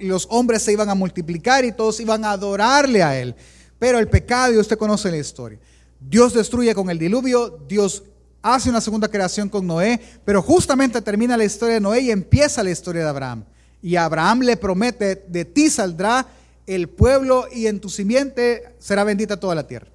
Los 0.00 0.26
hombres 0.28 0.60
se 0.60 0.72
iban 0.72 0.90
a 0.90 0.94
multiplicar 0.94 1.64
y 1.64 1.72
todos 1.72 2.00
iban 2.00 2.26
a 2.26 2.32
adorarle 2.32 3.02
a 3.02 3.18
Él. 3.18 3.34
Pero 3.78 3.98
el 3.98 4.08
pecado, 4.08 4.52
y 4.52 4.58
usted 4.58 4.76
conoce 4.76 5.10
la 5.10 5.16
historia. 5.16 5.58
Dios 5.98 6.34
destruye 6.34 6.74
con 6.74 6.90
el 6.90 6.98
diluvio, 6.98 7.60
Dios 7.66 8.02
hace 8.42 8.68
una 8.68 8.82
segunda 8.82 9.08
creación 9.08 9.48
con 9.48 9.66
Noé, 9.66 9.98
pero 10.26 10.42
justamente 10.42 11.00
termina 11.00 11.34
la 11.34 11.46
historia 11.46 11.76
de 11.76 11.80
Noé 11.80 12.00
y 12.00 12.10
empieza 12.10 12.62
la 12.62 12.72
historia 12.72 13.04
de 13.04 13.08
Abraham. 13.08 13.42
Y 13.80 13.96
Abraham 13.96 14.40
le 14.40 14.58
promete, 14.58 15.24
de 15.26 15.46
ti 15.46 15.70
saldrá 15.70 16.26
el 16.66 16.88
pueblo 16.88 17.46
y 17.52 17.66
en 17.66 17.80
tu 17.80 17.88
simiente 17.88 18.74
será 18.78 19.04
bendita 19.04 19.38
toda 19.38 19.54
la 19.54 19.66
tierra. 19.66 19.88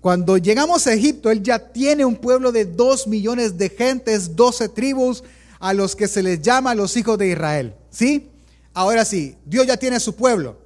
Cuando 0.00 0.36
llegamos 0.36 0.86
a 0.86 0.92
Egipto, 0.92 1.30
él 1.30 1.42
ya 1.42 1.58
tiene 1.58 2.04
un 2.04 2.16
pueblo 2.16 2.52
de 2.52 2.64
dos 2.64 3.06
millones 3.06 3.58
de 3.58 3.70
gentes, 3.70 4.36
doce 4.36 4.68
tribus, 4.68 5.24
a 5.58 5.72
los 5.72 5.96
que 5.96 6.06
se 6.06 6.22
les 6.22 6.40
llama 6.42 6.74
los 6.74 6.96
hijos 6.96 7.18
de 7.18 7.28
Israel. 7.28 7.74
¿Sí? 7.90 8.30
Ahora 8.74 9.04
sí, 9.04 9.36
Dios 9.44 9.66
ya 9.66 9.76
tiene 9.76 9.98
su 9.98 10.14
pueblo, 10.14 10.58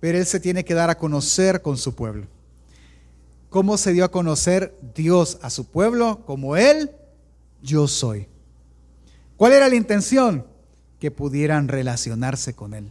pero 0.00 0.18
él 0.18 0.26
se 0.26 0.40
tiene 0.40 0.64
que 0.64 0.74
dar 0.74 0.90
a 0.90 0.98
conocer 0.98 1.62
con 1.62 1.76
su 1.76 1.94
pueblo. 1.94 2.26
¿Cómo 3.50 3.76
se 3.76 3.92
dio 3.92 4.06
a 4.06 4.10
conocer 4.10 4.74
Dios 4.94 5.38
a 5.42 5.50
su 5.50 5.66
pueblo? 5.66 6.22
Como 6.24 6.56
Él, 6.56 6.90
yo 7.62 7.86
soy. 7.86 8.26
¿Cuál 9.36 9.52
era 9.52 9.68
la 9.68 9.74
intención? 9.74 10.46
Que 10.98 11.10
pudieran 11.10 11.68
relacionarse 11.68 12.54
con 12.54 12.72
Él, 12.72 12.90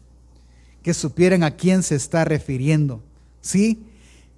que 0.83 0.93
supieran 0.93 1.43
a 1.43 1.55
quién 1.55 1.83
se 1.83 1.95
está 1.95 2.25
refiriendo. 2.25 3.01
¿Sí? 3.41 3.83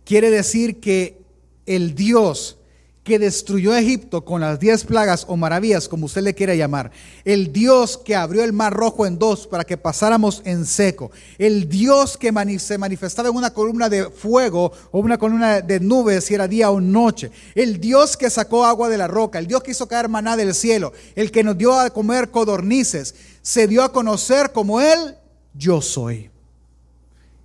Quiere 0.06 0.30
decir 0.30 0.80
que 0.80 1.22
el 1.66 1.96
Dios 1.96 2.58
que 3.04 3.20
destruyó 3.20 3.76
Egipto 3.76 4.24
con 4.24 4.42
las 4.42 4.60
diez 4.60 4.86
plagas 4.86 5.26
o 5.28 5.36
maravillas, 5.36 5.90
como 5.90 6.06
usted 6.06 6.22
le 6.22 6.34
quiera 6.34 6.56
llamar, 6.56 6.92
el 7.26 7.52
Dios 7.52 7.98
que 7.98 8.16
abrió 8.16 8.44
el 8.44 8.54
mar 8.54 8.74
rojo 8.74 9.06
en 9.06 9.20
dos 9.20 9.46
para 9.46 9.66
que 9.66 9.78
pasáramos 9.78 10.42
en 10.46 10.66
seco, 10.66 11.12
el 11.38 11.68
Dios 11.68 12.18
que 12.18 12.32
se 12.60 12.78
manifestaba 12.78 13.30
en 13.30 13.36
una 13.36 13.54
columna 13.54 13.90
de 13.90 14.10
fuego 14.10 14.72
o 14.92 15.00
una 15.00 15.18
columna 15.18 15.60
de 15.60 15.82
nubes 15.82 16.24
si 16.24 16.34
era 16.34 16.48
día 16.48 16.72
o 16.72 16.80
noche, 16.80 17.30
el 17.56 17.80
Dios 17.80 18.16
que 18.16 18.30
sacó 18.30 18.66
agua 18.66 18.88
de 18.88 18.98
la 18.98 19.08
roca, 19.08 19.38
el 19.38 19.48
Dios 19.48 19.64
que 19.64 19.72
hizo 19.72 19.88
caer 19.88 20.08
maná 20.08 20.38
del 20.38 20.56
cielo, 20.56 20.94
el 21.16 21.30
que 21.30 21.44
nos 21.44 21.58
dio 21.58 21.78
a 21.78 21.90
comer 21.90 22.32
codornices, 22.32 23.16
se 23.42 23.68
dio 23.68 23.84
a 23.84 23.92
conocer 23.92 24.54
como 24.54 24.80
Él, 24.80 25.18
yo 25.54 25.82
soy. 25.82 26.33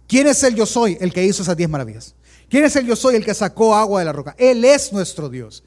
¿Quién 0.09 0.27
es 0.27 0.43
el 0.43 0.55
yo 0.55 0.67
soy? 0.67 0.97
El 1.01 1.13
que 1.13 1.25
hizo 1.25 1.43
esas 1.43 1.57
diez 1.57 1.69
maravillas. 1.69 2.15
¿Quién 2.49 2.65
es 2.65 2.75
el 2.77 2.87
yo 2.87 2.97
soy? 2.97 3.15
El 3.15 3.25
que 3.25 3.35
sacó 3.35 3.77
agua 3.77 4.01
de 4.01 4.07
la 4.07 4.13
roca. 4.13 4.35
Él 4.39 4.65
es 4.65 4.93
nuestro 4.93 5.29
Dios. 5.29 5.63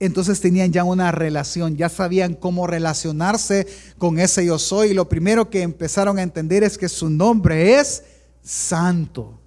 Entonces 0.00 0.40
tenían 0.40 0.72
ya 0.72 0.82
una 0.82 1.12
relación, 1.12 1.76
ya 1.76 1.88
sabían 1.88 2.34
cómo 2.34 2.66
relacionarse 2.66 3.68
con 3.96 4.18
ese 4.18 4.44
yo 4.44 4.58
soy. 4.58 4.90
Y 4.90 4.94
lo 4.94 5.08
primero 5.08 5.48
que 5.48 5.62
empezaron 5.62 6.18
a 6.18 6.22
entender 6.22 6.64
es 6.64 6.76
que 6.76 6.88
su 6.88 7.08
nombre 7.08 7.78
es 7.78 8.02
santo. 8.42 9.38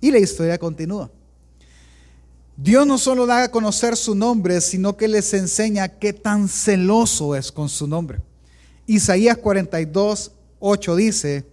Y 0.00 0.12
la 0.12 0.20
historia 0.20 0.56
continúa. 0.56 1.10
Dios 2.56 2.86
no 2.86 2.96
solo 2.96 3.26
da 3.26 3.42
a 3.42 3.50
conocer 3.50 3.96
su 3.96 4.14
nombre, 4.14 4.60
sino 4.60 4.96
que 4.96 5.08
les 5.08 5.34
enseña 5.34 5.88
qué 5.88 6.12
tan 6.12 6.48
celoso 6.48 7.34
es 7.34 7.50
con 7.50 7.68
su 7.68 7.88
nombre. 7.88 8.20
Isaías 8.86 9.36
42, 9.38 10.30
8 10.60 10.96
dice, 10.96 11.51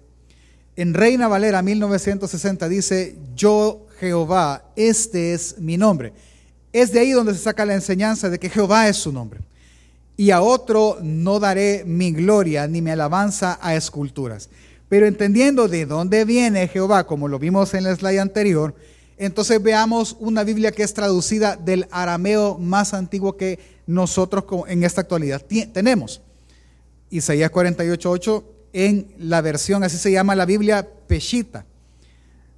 en 0.82 0.94
Reina 0.94 1.28
Valera 1.28 1.62
1960 1.62 2.70
dice, 2.70 3.18
yo 3.36 3.88
Jehová, 4.00 4.64
este 4.78 5.34
es 5.34 5.58
mi 5.60 5.76
nombre. 5.76 6.14
Es 6.72 6.94
de 6.94 7.02
ahí 7.02 7.12
donde 7.12 7.34
se 7.34 7.40
saca 7.40 7.66
la 7.66 7.74
enseñanza 7.74 8.30
de 8.30 8.40
que 8.40 8.50
Jehová 8.50 8.88
es 8.88 8.96
su 8.96 9.12
nombre. 9.12 9.42
Y 10.16 10.32
a 10.32 10.42
otro 10.42 10.98
no 11.02 11.42
daré 11.42 11.84
mi 11.86 12.14
gloria 12.14 12.66
ni 12.66 12.82
mi 12.82 12.92
alabanza 12.92 13.60
a 13.62 13.76
esculturas. 13.76 14.50
Pero 14.88 15.06
entendiendo 15.06 15.68
de 15.68 15.86
dónde 15.86 16.24
viene 16.24 16.70
Jehová, 16.70 17.06
como 17.06 17.28
lo 17.28 17.40
vimos 17.40 17.74
en 17.74 17.84
la 17.84 17.94
slide 17.94 18.20
anterior, 18.20 18.74
entonces 19.18 19.62
veamos 19.62 20.16
una 20.22 20.46
Biblia 20.46 20.72
que 20.72 20.84
es 20.84 20.94
traducida 20.94 21.58
del 21.58 21.88
arameo 21.92 22.58
más 22.58 22.94
antiguo 22.94 23.36
que 23.36 23.60
nosotros 23.86 24.46
en 24.70 24.86
esta 24.86 25.02
actualidad 25.02 25.44
tenemos. 25.74 26.22
Isaías 27.10 27.52
48.8 27.52 28.59
en 28.74 29.14
la 29.18 29.42
versión, 29.42 29.84
así 29.84 29.98
se 29.98 30.12
llama 30.12 30.36
la 30.36 30.46
Biblia 30.46 30.88
Peshita. 31.08 31.66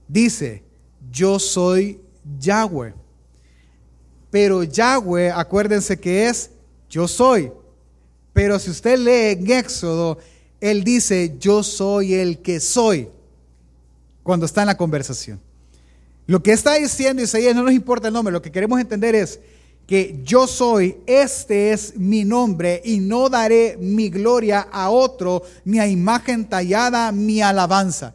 Dice, 0.08 0.64
yo 1.12 1.40
soy 1.40 2.02
Yahweh. 2.40 2.94
Pero 4.30 4.64
Yahweh, 4.64 5.32
acuérdense 5.32 6.00
que 6.00 6.28
es 6.28 6.52
yo 6.90 7.08
soy. 7.08 7.52
Pero 8.34 8.60
si 8.60 8.70
usted 8.70 8.98
lee 8.98 9.40
en 9.40 9.52
Éxodo, 9.52 10.18
él 10.60 10.84
dice, 10.84 11.36
yo 11.40 11.64
soy 11.64 12.14
el 12.14 12.40
que 12.40 12.60
soy, 12.60 13.10
cuando 14.24 14.46
está 14.46 14.62
en 14.62 14.68
la 14.68 14.78
conversación. 14.78 15.40
Lo 16.28 16.42
que 16.44 16.54
está 16.54 16.76
diciendo 16.76 17.24
Isaías 17.24 17.56
no 17.56 17.64
nos 17.64 17.74
importa 17.74 18.08
el 18.08 18.14
nombre, 18.14 18.32
lo 18.32 18.42
que 18.42 18.52
queremos 18.52 18.80
entender 18.80 19.16
es 19.16 19.40
que 19.88 20.22
yo 20.24 20.48
soy, 20.48 20.98
este 21.06 21.74
es 21.74 21.98
mi 21.98 22.24
nombre 22.24 22.82
y 22.86 23.00
no 23.00 23.30
daré 23.30 23.78
mi 23.80 24.10
gloria 24.10 24.68
a 24.72 24.90
otro, 24.90 25.44
ni 25.66 25.80
a 25.80 25.88
imagen 25.88 26.48
tallada, 26.48 27.12
mi 27.12 27.42
alabanza. 27.42 28.14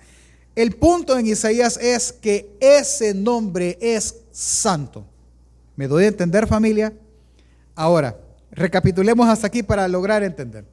El 0.55 0.73
punto 0.73 1.19
en 1.19 1.27
Isaías 1.27 1.77
es 1.77 2.13
que 2.13 2.57
ese 2.61 3.13
nombre 3.13 3.77
es 3.81 4.15
santo. 4.33 5.05
¿Me 5.77 5.87
doy 5.87 6.05
a 6.05 6.09
entender 6.09 6.47
familia? 6.47 6.95
Ahora, 7.75 8.17
recapitulemos 8.51 9.29
hasta 9.29 9.47
aquí 9.47 9.63
para 9.63 9.87
lograr 9.87 10.23
entender. 10.23 10.65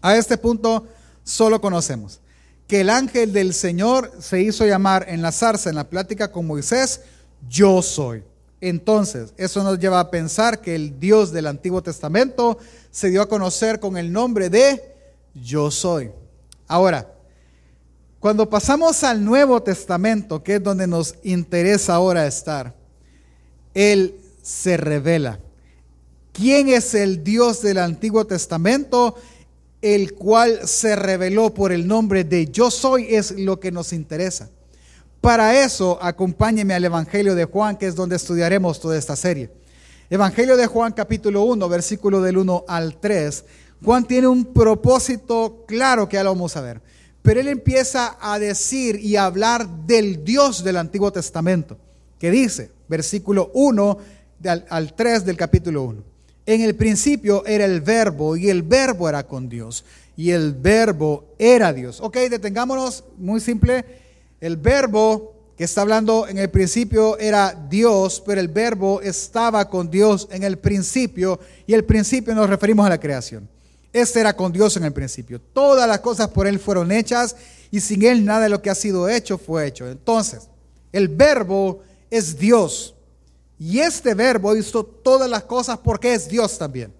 A 0.00 0.16
este 0.16 0.38
punto 0.38 0.86
solo 1.24 1.60
conocemos 1.60 2.20
que 2.66 2.80
el 2.80 2.90
ángel 2.90 3.32
del 3.32 3.54
Señor 3.54 4.12
se 4.18 4.40
hizo 4.40 4.66
llamar 4.66 5.06
en 5.08 5.22
la 5.22 5.32
zarza, 5.32 5.68
en 5.68 5.76
la 5.76 5.88
plática 5.88 6.32
con 6.32 6.46
Moisés, 6.46 7.02
yo 7.48 7.82
soy. 7.82 8.24
Entonces, 8.60 9.34
eso 9.36 9.62
nos 9.62 9.78
lleva 9.78 10.00
a 10.00 10.10
pensar 10.10 10.60
que 10.60 10.74
el 10.74 10.98
Dios 10.98 11.32
del 11.32 11.46
Antiguo 11.46 11.82
Testamento 11.82 12.58
se 12.90 13.10
dio 13.10 13.22
a 13.22 13.28
conocer 13.28 13.80
con 13.80 13.96
el 13.96 14.10
nombre 14.12 14.48
de 14.48 14.94
yo 15.34 15.70
soy. 15.70 16.10
Ahora, 16.66 17.12
cuando 18.18 18.48
pasamos 18.48 19.04
al 19.04 19.24
Nuevo 19.24 19.62
Testamento, 19.62 20.42
que 20.42 20.56
es 20.56 20.62
donde 20.62 20.86
nos 20.86 21.16
interesa 21.22 21.94
ahora 21.94 22.26
estar, 22.26 22.74
Él 23.74 24.18
se 24.42 24.76
revela. 24.76 25.38
¿Quién 26.32 26.68
es 26.68 26.94
el 26.94 27.22
Dios 27.22 27.62
del 27.62 27.78
Antiguo 27.78 28.26
Testamento? 28.26 29.16
El 29.82 30.14
cual 30.14 30.66
se 30.66 30.96
reveló 30.96 31.52
por 31.52 31.72
el 31.72 31.86
nombre 31.86 32.24
de 32.24 32.46
Yo 32.46 32.70
soy 32.70 33.14
es 33.14 33.32
lo 33.32 33.60
que 33.60 33.70
nos 33.70 33.92
interesa. 33.92 34.50
Para 35.26 35.60
eso, 35.60 35.98
acompáñeme 36.00 36.72
al 36.72 36.84
Evangelio 36.84 37.34
de 37.34 37.46
Juan, 37.46 37.76
que 37.76 37.88
es 37.88 37.96
donde 37.96 38.14
estudiaremos 38.14 38.78
toda 38.78 38.96
esta 38.96 39.16
serie. 39.16 39.50
Evangelio 40.08 40.56
de 40.56 40.68
Juan 40.68 40.92
capítulo 40.92 41.42
1, 41.42 41.68
versículo 41.68 42.22
del 42.22 42.38
1 42.38 42.64
al 42.68 43.00
3. 43.00 43.44
Juan 43.84 44.04
tiene 44.04 44.28
un 44.28 44.44
propósito 44.44 45.64
claro 45.66 46.08
que 46.08 46.14
ya 46.14 46.22
lo 46.22 46.30
vamos 46.32 46.56
a 46.56 46.60
ver. 46.60 46.80
Pero 47.22 47.40
él 47.40 47.48
empieza 47.48 48.16
a 48.20 48.38
decir 48.38 49.00
y 49.00 49.16
a 49.16 49.24
hablar 49.24 49.68
del 49.68 50.22
Dios 50.22 50.62
del 50.62 50.76
Antiguo 50.76 51.10
Testamento, 51.10 51.76
que 52.20 52.30
dice, 52.30 52.70
versículo 52.86 53.50
1 53.52 53.98
al, 54.68 54.94
3 54.94 55.24
del 55.26 55.36
capítulo 55.36 55.82
1. 55.82 56.02
En 56.46 56.60
el 56.60 56.76
principio 56.76 57.44
era 57.46 57.64
el 57.64 57.80
verbo 57.80 58.36
y 58.36 58.48
el 58.48 58.62
verbo 58.62 59.08
era 59.08 59.26
con 59.26 59.48
Dios 59.48 59.84
y 60.16 60.30
el 60.30 60.54
verbo 60.54 61.34
era 61.36 61.72
Dios. 61.72 62.00
Ok, 62.00 62.16
detengámonos, 62.30 63.02
muy 63.18 63.40
simple. 63.40 64.05
El 64.46 64.58
verbo 64.58 65.34
que 65.56 65.64
está 65.64 65.80
hablando 65.80 66.28
en 66.28 66.38
el 66.38 66.48
principio 66.50 67.18
era 67.18 67.66
Dios, 67.68 68.22
pero 68.24 68.40
el 68.40 68.46
verbo 68.46 69.00
estaba 69.00 69.68
con 69.68 69.90
Dios 69.90 70.28
en 70.30 70.44
el 70.44 70.56
principio 70.56 71.40
y 71.66 71.74
el 71.74 71.84
principio 71.84 72.32
nos 72.32 72.48
referimos 72.48 72.86
a 72.86 72.90
la 72.90 73.00
creación. 73.00 73.48
Este 73.92 74.20
era 74.20 74.36
con 74.36 74.52
Dios 74.52 74.76
en 74.76 74.84
el 74.84 74.92
principio. 74.92 75.40
Todas 75.40 75.88
las 75.88 75.98
cosas 75.98 76.28
por 76.28 76.46
Él 76.46 76.60
fueron 76.60 76.92
hechas 76.92 77.34
y 77.72 77.80
sin 77.80 78.04
Él 78.04 78.24
nada 78.24 78.42
de 78.42 78.48
lo 78.48 78.62
que 78.62 78.70
ha 78.70 78.76
sido 78.76 79.08
hecho 79.08 79.36
fue 79.36 79.66
hecho. 79.66 79.90
Entonces, 79.90 80.48
el 80.92 81.08
verbo 81.08 81.82
es 82.08 82.38
Dios. 82.38 82.94
Y 83.58 83.80
este 83.80 84.14
verbo 84.14 84.54
hizo 84.54 84.84
todas 84.84 85.28
las 85.28 85.42
cosas 85.42 85.76
porque 85.78 86.14
es 86.14 86.28
Dios 86.28 86.56
también. 86.56 86.92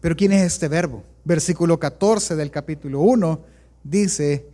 Pero 0.00 0.16
¿quién 0.16 0.32
es 0.32 0.44
este 0.44 0.68
verbo? 0.68 1.04
Versículo 1.24 1.78
14 1.78 2.36
del 2.36 2.50
capítulo 2.50 3.00
1 3.00 3.38
dice, 3.84 4.51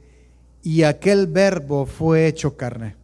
y 0.69 0.83
aquel 0.83 1.29
verbo 1.29 1.87
fue 1.87 2.27
hecho 2.27 2.59
carne 2.59 2.95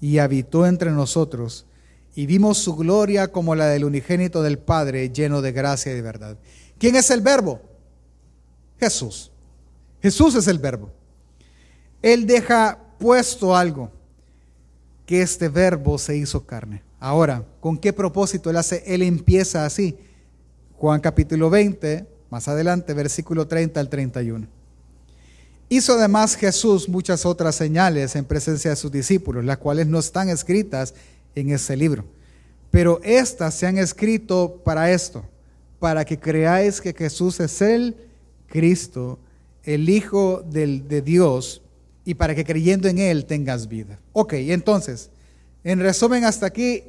y 0.00 0.18
habitó 0.18 0.68
entre 0.68 0.92
nosotros 0.92 1.66
y 2.14 2.26
vimos 2.26 2.58
su 2.58 2.76
gloria 2.76 3.32
como 3.32 3.56
la 3.56 3.66
del 3.66 3.84
unigénito 3.84 4.40
del 4.40 4.60
Padre 4.60 5.10
lleno 5.10 5.42
de 5.42 5.50
gracia 5.50 5.90
y 5.90 5.96
de 5.96 6.02
verdad. 6.02 6.38
¿Quién 6.78 6.94
es 6.94 7.10
el 7.10 7.20
verbo? 7.20 7.60
Jesús. 8.78 9.32
Jesús 10.00 10.36
es 10.36 10.46
el 10.46 10.60
verbo. 10.60 10.92
Él 12.02 12.24
deja 12.24 12.78
puesto 13.00 13.56
algo 13.56 13.90
que 15.04 15.22
este 15.22 15.48
verbo 15.48 15.98
se 15.98 16.16
hizo 16.16 16.46
carne. 16.46 16.84
Ahora, 17.00 17.44
¿con 17.58 17.78
qué 17.78 17.92
propósito 17.92 18.48
él 18.48 18.58
hace? 18.58 18.84
Él 18.86 19.02
empieza 19.02 19.66
así. 19.66 19.98
Juan 20.76 21.00
capítulo 21.00 21.50
20, 21.50 22.06
más 22.30 22.46
adelante, 22.46 22.94
versículo 22.94 23.48
30 23.48 23.80
al 23.80 23.88
31. 23.88 24.61
Hizo 25.72 25.94
además 25.94 26.36
Jesús 26.36 26.86
muchas 26.86 27.24
otras 27.24 27.54
señales 27.54 28.14
en 28.14 28.26
presencia 28.26 28.68
de 28.68 28.76
sus 28.76 28.92
discípulos, 28.92 29.42
las 29.42 29.56
cuales 29.56 29.86
no 29.86 30.00
están 30.00 30.28
escritas 30.28 30.92
en 31.34 31.48
este 31.48 31.78
libro. 31.78 32.04
Pero 32.70 33.00
estas 33.02 33.54
se 33.54 33.66
han 33.66 33.78
escrito 33.78 34.60
para 34.66 34.92
esto, 34.92 35.24
para 35.78 36.04
que 36.04 36.18
creáis 36.18 36.78
que 36.78 36.92
Jesús 36.92 37.40
es 37.40 37.62
el 37.62 37.96
Cristo, 38.48 39.18
el 39.64 39.88
Hijo 39.88 40.44
de 40.46 41.00
Dios, 41.00 41.62
y 42.04 42.12
para 42.12 42.34
que 42.34 42.44
creyendo 42.44 42.86
en 42.86 42.98
Él 42.98 43.24
tengas 43.24 43.66
vida. 43.66 43.98
Ok, 44.12 44.34
entonces, 44.34 45.08
en 45.64 45.80
resumen 45.80 46.26
hasta 46.26 46.44
aquí 46.44 46.84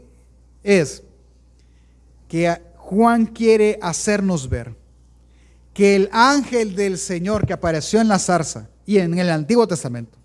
es 0.61 1.03
que 2.27 2.53
Juan 2.75 3.27
quiere 3.27 3.79
hacernos 3.81 4.49
ver 4.49 4.75
que 5.73 5.95
el 5.95 6.09
ángel 6.11 6.75
del 6.75 6.97
Señor 6.97 7.47
que 7.47 7.53
apareció 7.53 8.01
en 8.01 8.09
la 8.09 8.19
zarza 8.19 8.67
y 8.85 8.97
en 8.97 9.17
el 9.17 9.29
Antiguo 9.29 9.67
Testamento, 9.67 10.17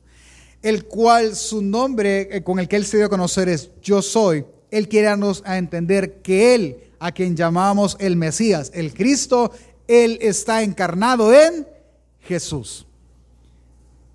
el 0.62 0.84
cual 0.84 1.36
su 1.36 1.62
nombre 1.62 2.28
eh, 2.30 2.42
con 2.42 2.58
el 2.58 2.68
que 2.68 2.76
él 2.76 2.84
se 2.84 2.96
dio 2.96 3.06
a 3.06 3.10
conocer 3.10 3.48
es 3.48 3.70
Yo 3.82 4.02
soy, 4.02 4.44
él 4.70 4.88
quiere 4.88 5.08
darnos 5.08 5.42
a 5.46 5.58
entender 5.58 6.20
que 6.22 6.54
él, 6.54 6.78
a 6.98 7.12
quien 7.12 7.36
llamamos 7.36 7.96
el 8.00 8.16
Mesías, 8.16 8.70
el 8.74 8.92
Cristo, 8.92 9.52
él 9.86 10.18
está 10.20 10.62
encarnado 10.62 11.32
en 11.32 11.66
Jesús. 12.20 12.86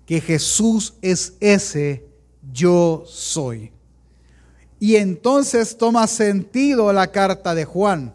Que 0.06 0.20
Jesús 0.20 0.94
es 1.00 1.34
ese 1.40 2.04
yo 2.52 3.04
soy. 3.06 3.72
Y 4.78 4.96
entonces 4.96 5.76
toma 5.76 6.06
sentido 6.06 6.92
la 6.92 7.10
carta 7.10 7.54
de 7.54 7.64
Juan, 7.64 8.14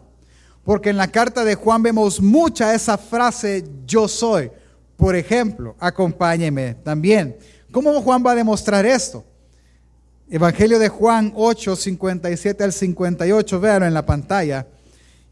porque 0.64 0.90
en 0.90 0.96
la 0.96 1.08
carta 1.08 1.44
de 1.44 1.56
Juan 1.56 1.82
vemos 1.82 2.20
mucha 2.20 2.74
esa 2.74 2.96
frase 2.96 3.64
yo 3.86 4.06
soy. 4.06 4.50
Por 5.00 5.16
ejemplo, 5.16 5.76
acompáñeme 5.80 6.74
también. 6.74 7.34
¿Cómo 7.72 8.02
Juan 8.02 8.22
va 8.24 8.32
a 8.32 8.34
demostrar 8.34 8.84
esto? 8.84 9.24
Evangelio 10.28 10.78
de 10.78 10.90
Juan 10.90 11.32
8, 11.34 11.74
57 11.74 12.62
al 12.62 12.70
58, 12.74 13.60
véanlo 13.60 13.86
en 13.86 13.94
la 13.94 14.04
pantalla 14.04 14.66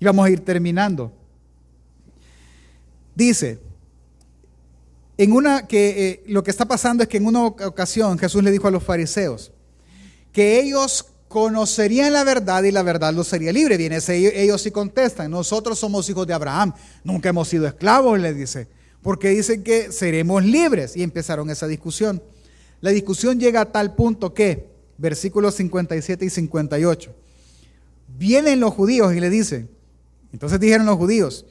y 0.00 0.06
vamos 0.06 0.24
a 0.24 0.30
ir 0.30 0.42
terminando. 0.42 1.12
Dice, 3.14 3.60
en 5.18 5.32
una 5.32 5.66
que 5.66 6.08
eh, 6.08 6.22
lo 6.28 6.42
que 6.42 6.50
está 6.50 6.64
pasando 6.64 7.02
es 7.02 7.08
que 7.10 7.18
en 7.18 7.26
una 7.26 7.44
ocasión 7.44 8.18
Jesús 8.18 8.42
le 8.42 8.50
dijo 8.50 8.68
a 8.68 8.70
los 8.70 8.82
fariseos 8.82 9.52
que 10.32 10.60
ellos 10.60 11.04
conocerían 11.28 12.14
la 12.14 12.24
verdad 12.24 12.62
y 12.62 12.70
la 12.70 12.82
verdad 12.82 13.12
los 13.12 13.28
sería 13.28 13.52
libre. 13.52 13.76
Viene 13.76 13.98
ellos 14.08 14.62
sí 14.62 14.70
contestan, 14.70 15.30
nosotros 15.30 15.78
somos 15.78 16.08
hijos 16.08 16.26
de 16.26 16.32
Abraham, 16.32 16.72
nunca 17.04 17.28
hemos 17.28 17.48
sido 17.48 17.66
esclavos, 17.66 18.18
le 18.18 18.32
dice 18.32 18.77
porque 19.08 19.30
dicen 19.30 19.62
que 19.62 19.90
seremos 19.90 20.44
libres. 20.44 20.94
Y 20.94 21.02
empezaron 21.02 21.48
esa 21.48 21.66
discusión. 21.66 22.22
La 22.82 22.90
discusión 22.90 23.40
llega 23.40 23.62
a 23.62 23.72
tal 23.72 23.94
punto 23.94 24.34
que, 24.34 24.68
versículos 24.98 25.54
57 25.54 26.26
y 26.26 26.28
58, 26.28 27.14
vienen 28.18 28.60
los 28.60 28.74
judíos 28.74 29.14
y 29.14 29.20
le 29.20 29.30
dicen, 29.30 29.70
entonces 30.30 30.60
dijeron 30.60 30.84
los 30.84 30.98
judíos, 30.98 31.46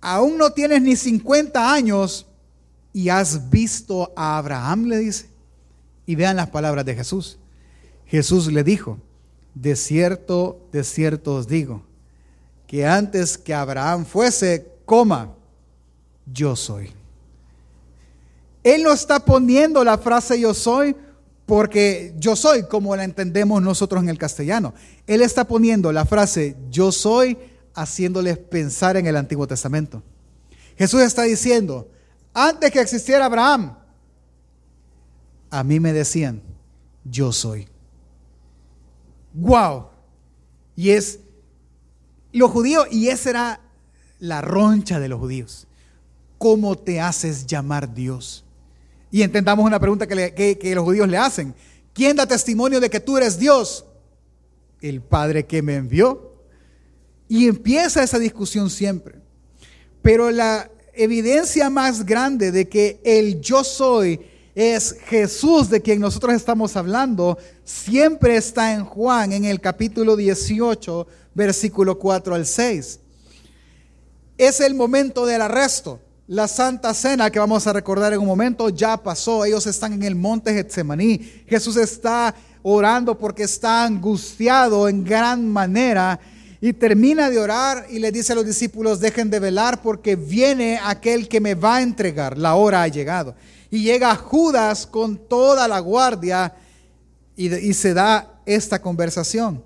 aún 0.00 0.38
no 0.38 0.54
tienes 0.54 0.80
ni 0.80 0.96
50 0.96 1.74
años 1.74 2.24
y 2.94 3.10
has 3.10 3.50
visto 3.50 4.10
a 4.16 4.38
Abraham, 4.38 4.86
le 4.86 4.96
dice. 4.96 5.26
Y 6.06 6.14
vean 6.14 6.36
las 6.36 6.48
palabras 6.48 6.86
de 6.86 6.94
Jesús. 6.94 7.36
Jesús 8.06 8.50
le 8.50 8.64
dijo, 8.64 8.96
de 9.54 9.76
cierto, 9.76 10.66
de 10.72 10.82
cierto 10.82 11.34
os 11.34 11.46
digo, 11.46 11.82
que 12.66 12.86
antes 12.86 13.36
que 13.36 13.52
Abraham 13.52 14.06
fuese, 14.06 14.66
coma, 14.86 15.34
yo 16.24 16.56
soy. 16.56 17.01
Él 18.62 18.82
no 18.82 18.92
está 18.92 19.20
poniendo 19.24 19.82
la 19.84 19.98
frase 19.98 20.40
yo 20.40 20.54
soy 20.54 20.96
porque 21.46 22.14
yo 22.18 22.36
soy 22.36 22.64
como 22.68 22.94
la 22.94 23.04
entendemos 23.04 23.60
nosotros 23.62 24.02
en 24.02 24.08
el 24.08 24.18
castellano. 24.18 24.74
Él 25.06 25.22
está 25.22 25.46
poniendo 25.46 25.92
la 25.92 26.04
frase 26.06 26.56
yo 26.70 26.92
soy 26.92 27.36
haciéndoles 27.74 28.38
pensar 28.38 28.96
en 28.96 29.06
el 29.06 29.16
Antiguo 29.16 29.46
Testamento. 29.46 30.02
Jesús 30.76 31.02
está 31.02 31.22
diciendo, 31.22 31.88
antes 32.32 32.70
que 32.70 32.80
existiera 32.80 33.26
Abraham, 33.26 33.76
a 35.50 35.64
mí 35.64 35.80
me 35.80 35.92
decían, 35.92 36.40
yo 37.04 37.32
soy. 37.32 37.68
Wow. 39.34 39.88
Y 40.76 40.90
es 40.90 41.20
los 42.32 42.50
judíos, 42.50 42.86
y 42.90 43.08
esa 43.08 43.30
era 43.30 43.60
la 44.18 44.40
roncha 44.40 44.98
de 44.98 45.08
los 45.08 45.18
judíos. 45.18 45.66
¿cómo 46.42 46.74
te 46.74 47.00
haces 47.00 47.46
llamar 47.46 47.94
Dios? 47.94 48.44
Y 49.12 49.22
entendamos 49.22 49.66
una 49.66 49.78
pregunta 49.78 50.06
que, 50.06 50.72
los 50.74 50.84
judíos 50.84 51.06
le 51.06 51.18
hacen. 51.18 51.54
¿Quién 51.92 52.16
da 52.16 52.26
testimonio 52.26 52.80
de 52.80 52.88
que 52.88 52.98
tú 52.98 53.18
eres 53.18 53.38
Dios? 53.38 53.84
El 54.80 55.02
Padre 55.02 55.44
que 55.44 55.60
me 55.60 55.76
envió. 55.76 56.34
Y 57.28 57.46
empieza 57.46 58.02
esa 58.02 58.18
discusión 58.18 58.70
siempre. 58.70 59.16
Pero 60.00 60.30
la 60.30 60.70
evidencia 60.94 61.68
más 61.68 62.06
grande 62.06 62.50
de 62.50 62.70
que 62.70 63.00
el 63.04 63.42
yo 63.42 63.62
soy 63.62 64.18
es 64.54 64.96
Jesús 65.04 65.68
de 65.68 65.82
quien 65.82 66.00
nosotros 66.00 66.32
estamos 66.34 66.74
hablando, 66.76 67.36
siempre 67.64 68.36
está 68.36 68.72
en 68.72 68.86
Juan 68.86 69.32
en 69.32 69.44
el 69.44 69.60
capítulo 69.60 70.16
18, 70.16 71.06
versículo 71.34 71.98
4 71.98 72.34
al 72.34 72.46
6. 72.46 72.98
Es 74.38 74.60
el 74.60 74.74
momento 74.74 75.26
del 75.26 75.42
arresto. 75.42 76.00
La 76.32 76.48
Santa 76.48 76.94
Cena 76.94 77.30
que 77.30 77.38
vamos 77.38 77.66
a 77.66 77.74
recordar 77.74 78.14
en 78.14 78.20
un 78.20 78.26
momento 78.26 78.70
ya 78.70 78.96
pasó. 78.96 79.44
Ellos 79.44 79.66
están 79.66 79.92
en 79.92 80.02
el 80.02 80.14
monte 80.14 80.54
Getsemaní. 80.54 81.18
Jesús 81.46 81.76
está 81.76 82.34
orando 82.62 83.18
porque 83.18 83.42
está 83.42 83.84
angustiado 83.84 84.88
en 84.88 85.04
gran 85.04 85.46
manera 85.46 86.18
y 86.58 86.72
termina 86.72 87.28
de 87.28 87.38
orar 87.38 87.84
y 87.90 87.98
le 87.98 88.10
dice 88.10 88.32
a 88.32 88.36
los 88.36 88.46
discípulos, 88.46 88.98
dejen 88.98 89.28
de 89.28 89.40
velar 89.40 89.82
porque 89.82 90.16
viene 90.16 90.80
aquel 90.82 91.28
que 91.28 91.38
me 91.38 91.54
va 91.54 91.76
a 91.76 91.82
entregar. 91.82 92.38
La 92.38 92.54
hora 92.54 92.82
ha 92.82 92.88
llegado. 92.88 93.34
Y 93.70 93.82
llega 93.82 94.16
Judas 94.16 94.86
con 94.86 95.18
toda 95.18 95.68
la 95.68 95.80
guardia 95.80 96.54
y, 97.36 97.54
y 97.54 97.74
se 97.74 97.92
da 97.92 98.40
esta 98.46 98.80
conversación. 98.80 99.62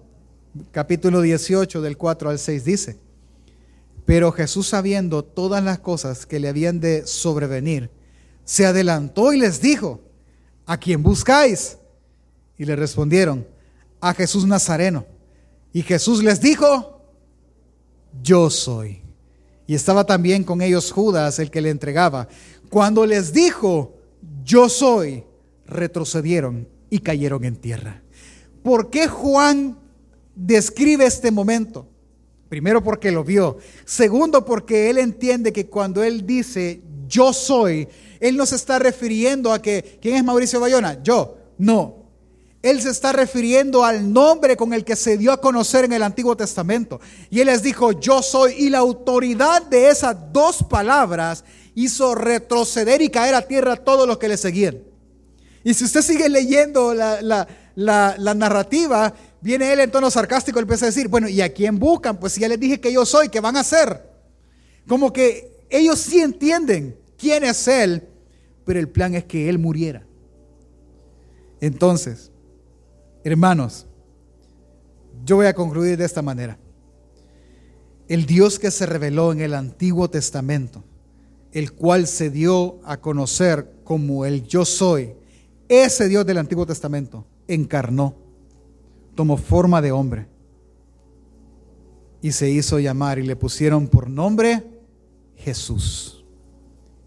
Capítulo 0.72 1.20
18 1.20 1.80
del 1.80 1.96
4 1.96 2.30
al 2.30 2.40
6 2.40 2.64
dice. 2.64 3.05
Pero 4.06 4.30
Jesús, 4.30 4.68
sabiendo 4.68 5.24
todas 5.24 5.62
las 5.62 5.80
cosas 5.80 6.24
que 6.24 6.38
le 6.38 6.48
habían 6.48 6.80
de 6.80 7.06
sobrevenir, 7.06 7.90
se 8.44 8.64
adelantó 8.64 9.32
y 9.32 9.38
les 9.38 9.60
dijo, 9.60 10.00
¿a 10.64 10.78
quién 10.78 11.02
buscáis? 11.02 11.76
Y 12.56 12.64
le 12.64 12.76
respondieron, 12.76 13.46
a 14.00 14.14
Jesús 14.14 14.46
Nazareno. 14.46 15.04
Y 15.72 15.82
Jesús 15.82 16.22
les 16.22 16.40
dijo, 16.40 17.02
yo 18.22 18.48
soy. 18.48 19.02
Y 19.66 19.74
estaba 19.74 20.04
también 20.04 20.44
con 20.44 20.62
ellos 20.62 20.92
Judas, 20.92 21.40
el 21.40 21.50
que 21.50 21.60
le 21.60 21.70
entregaba. 21.70 22.28
Cuando 22.70 23.04
les 23.04 23.32
dijo, 23.32 23.96
yo 24.44 24.68
soy, 24.68 25.24
retrocedieron 25.66 26.68
y 26.88 27.00
cayeron 27.00 27.44
en 27.44 27.56
tierra. 27.56 28.02
¿Por 28.62 28.90
qué 28.90 29.08
Juan 29.08 29.76
describe 30.36 31.04
este 31.06 31.32
momento? 31.32 31.88
Primero 32.48 32.82
porque 32.82 33.10
lo 33.10 33.24
vio. 33.24 33.58
Segundo 33.84 34.44
porque 34.44 34.88
él 34.90 34.98
entiende 34.98 35.52
que 35.52 35.66
cuando 35.66 36.02
él 36.02 36.26
dice 36.26 36.80
yo 37.08 37.32
soy, 37.32 37.88
él 38.20 38.36
no 38.36 38.46
se 38.46 38.56
está 38.56 38.78
refiriendo 38.78 39.52
a 39.52 39.60
que, 39.60 39.98
¿quién 40.00 40.16
es 40.16 40.24
Mauricio 40.24 40.60
Bayona? 40.60 41.02
Yo. 41.02 41.36
No. 41.58 42.06
Él 42.62 42.80
se 42.80 42.90
está 42.90 43.12
refiriendo 43.12 43.84
al 43.84 44.12
nombre 44.12 44.56
con 44.56 44.72
el 44.72 44.84
que 44.84 44.96
se 44.96 45.16
dio 45.16 45.30
a 45.30 45.40
conocer 45.40 45.84
en 45.84 45.92
el 45.92 46.02
Antiguo 46.02 46.36
Testamento. 46.36 47.00
Y 47.30 47.40
él 47.40 47.46
les 47.46 47.62
dijo, 47.62 47.92
yo 47.92 48.22
soy. 48.22 48.54
Y 48.58 48.70
la 48.70 48.78
autoridad 48.78 49.62
de 49.62 49.88
esas 49.88 50.16
dos 50.32 50.64
palabras 50.64 51.44
hizo 51.74 52.14
retroceder 52.14 53.02
y 53.02 53.10
caer 53.10 53.34
a 53.34 53.42
tierra 53.46 53.74
a 53.74 53.76
todos 53.76 54.08
los 54.08 54.18
que 54.18 54.28
le 54.28 54.36
seguían. 54.36 54.78
Y 55.62 55.74
si 55.74 55.84
usted 55.84 56.02
sigue 56.02 56.28
leyendo 56.28 56.94
la, 56.94 57.46
la 57.76 58.34
narrativa, 58.34 59.14
Viene 59.46 59.72
él 59.72 59.78
en 59.78 59.92
tono 59.92 60.10
sarcástico 60.10 60.58
y 60.58 60.62
empieza 60.62 60.86
a 60.86 60.88
decir, 60.88 61.06
bueno, 61.06 61.28
¿y 61.28 61.40
a 61.40 61.54
quién 61.54 61.78
buscan? 61.78 62.18
Pues 62.18 62.32
si 62.32 62.40
ya 62.40 62.48
les 62.48 62.58
dije 62.58 62.80
que 62.80 62.92
yo 62.92 63.06
soy, 63.06 63.28
¿qué 63.28 63.38
van 63.38 63.56
a 63.56 63.60
hacer? 63.60 64.02
Como 64.88 65.12
que 65.12 65.64
ellos 65.70 66.00
sí 66.00 66.18
entienden 66.18 66.98
quién 67.16 67.44
es 67.44 67.68
él, 67.68 68.08
pero 68.64 68.80
el 68.80 68.88
plan 68.88 69.14
es 69.14 69.22
que 69.22 69.48
él 69.48 69.60
muriera. 69.60 70.04
Entonces, 71.60 72.32
hermanos, 73.22 73.86
yo 75.24 75.36
voy 75.36 75.46
a 75.46 75.54
concluir 75.54 75.96
de 75.96 76.06
esta 76.06 76.22
manera. 76.22 76.58
El 78.08 78.26
Dios 78.26 78.58
que 78.58 78.72
se 78.72 78.84
reveló 78.84 79.30
en 79.30 79.42
el 79.42 79.54
Antiguo 79.54 80.10
Testamento, 80.10 80.82
el 81.52 81.70
cual 81.72 82.08
se 82.08 82.30
dio 82.30 82.80
a 82.82 82.96
conocer 82.96 83.74
como 83.84 84.24
el 84.24 84.42
yo 84.42 84.64
soy, 84.64 85.14
ese 85.68 86.08
Dios 86.08 86.26
del 86.26 86.38
Antiguo 86.38 86.66
Testamento 86.66 87.24
encarnó 87.46 88.25
tomó 89.16 89.36
forma 89.36 89.82
de 89.82 89.90
hombre 89.90 90.28
y 92.22 92.32
se 92.32 92.50
hizo 92.50 92.78
llamar 92.78 93.18
y 93.18 93.22
le 93.22 93.34
pusieron 93.34 93.88
por 93.88 94.08
nombre 94.08 94.64
Jesús, 95.36 96.24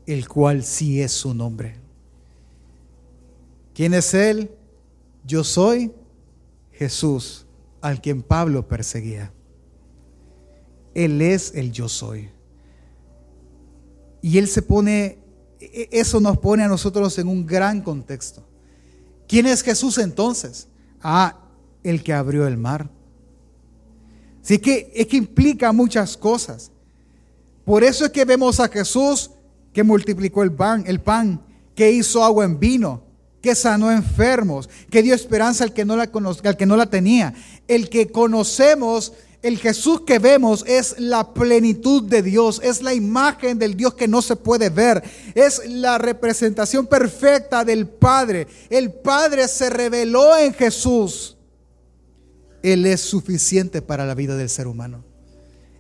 el 0.06 0.28
cual 0.28 0.64
sí 0.64 1.02
es 1.02 1.12
su 1.12 1.34
nombre. 1.34 1.76
¿Quién 3.74 3.94
es 3.94 4.14
Él? 4.14 4.52
Yo 5.26 5.44
soy 5.44 5.94
Jesús, 6.72 7.46
al 7.82 8.02
quien 8.02 8.24
Pablo 8.24 8.68
perseguía. 8.68 9.32
Él 10.94 11.22
es 11.22 11.54
el 11.56 11.72
yo 11.72 11.88
soy. 11.88 12.30
Y 14.22 14.38
Él 14.38 14.48
se 14.48 14.62
pone, 14.62 15.20
e-, 15.60 15.90
eso 15.92 16.20
nos 16.20 16.38
pone 16.38 16.64
a 16.64 16.68
nosotros 16.68 17.18
en 17.20 17.28
un 17.28 17.46
gran 17.46 17.82
contexto. 17.82 18.44
¿Quién 19.28 19.46
es 19.46 19.62
Jesús 19.62 19.98
entonces? 19.98 20.68
Ah, 21.02 21.39
el 21.84 22.04
que 22.04 22.14
abrió 22.14 22.48
el 22.48 22.58
mar. 22.58 22.90
Así 24.44 24.60
que 24.60 24.92
es 24.96 25.08
que 25.08 25.18
implica 25.18 25.72
muchas 25.72 26.18
cosas. 26.18 26.72
Por 27.66 27.84
eso 27.84 28.06
es 28.06 28.12
que 28.12 28.26
vemos 28.26 28.60
a 28.60 28.68
Jesús 28.68 29.32
que 29.74 29.84
multiplicó 29.84 30.44
el 30.44 30.52
pan, 30.52 30.84
el 30.88 31.00
pan, 31.00 31.42
que 31.76 31.92
hizo 31.92 32.24
agua 32.24 32.46
en 32.46 32.60
vino, 32.60 33.04
que 33.42 33.56
sanó 33.56 33.92
enfermos, 33.92 34.70
que 34.90 35.04
dio 35.04 35.14
esperanza 35.14 35.64
al 35.64 35.74
que 35.74 35.86
no 35.86 35.96
la, 35.96 36.10
al 36.44 36.58
que 36.58 36.66
no 36.66 36.76
la 36.76 36.90
tenía. 36.90 37.34
El 37.68 37.90
que 37.90 38.08
conocemos, 38.08 39.14
el 39.42 39.58
Jesús 39.60 40.02
que 40.02 40.20
vemos 40.20 40.66
es 40.68 41.00
la 41.00 41.34
plenitud 41.34 42.04
de 42.04 42.22
Dios, 42.22 42.60
es 42.64 42.82
la 42.82 42.94
imagen 42.94 43.60
del 43.60 43.78
Dios 43.78 43.94
que 43.94 44.08
no 44.08 44.22
se 44.22 44.36
puede 44.36 44.70
ver, 44.70 45.04
es 45.36 45.62
la 45.70 45.98
representación 45.98 46.88
perfecta 46.88 47.64
del 47.64 47.88
Padre. 47.88 48.48
El 48.70 48.92
Padre 48.92 49.48
se 49.48 49.70
reveló 49.70 50.38
en 50.38 50.54
Jesús. 50.54 51.38
Él 52.64 52.86
es 52.86 53.02
suficiente 53.02 53.82
para 53.82 54.06
la 54.06 54.16
vida 54.16 54.36
del 54.36 54.50
ser 54.50 54.68
humano. 54.68 55.04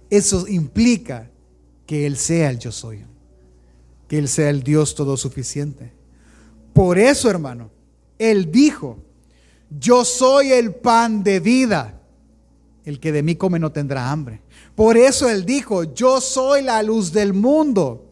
Eso 0.10 0.48
implica 0.48 1.30
que 1.86 2.06
Él 2.06 2.18
sea 2.18 2.50
el 2.50 2.60
yo 2.60 2.72
soy, 2.72 3.06
que 4.08 4.18
Él 4.18 4.28
sea 4.28 4.50
el 4.50 4.64
Dios 4.64 4.96
todo 4.96 5.18
suficiente. 5.18 5.94
Por 6.74 6.98
eso, 6.98 7.30
hermano, 7.30 7.72
Él 8.18 8.52
dijo, 8.52 9.04
yo 9.70 10.04
soy 10.06 10.52
el 10.52 10.74
pan 10.76 11.24
de 11.24 11.40
vida. 11.40 12.02
El 12.86 13.00
que 13.00 13.12
de 13.12 13.22
mí 13.22 13.36
come 13.36 13.60
no 13.60 13.72
tendrá 13.72 14.12
hambre. 14.12 14.42
Por 14.76 14.98
eso 14.98 15.30
Él 15.30 15.46
dijo, 15.46 15.94
yo 15.94 16.22
soy 16.22 16.64
la 16.64 16.82
luz 16.82 17.12
del 17.12 17.34
mundo. 17.34 18.09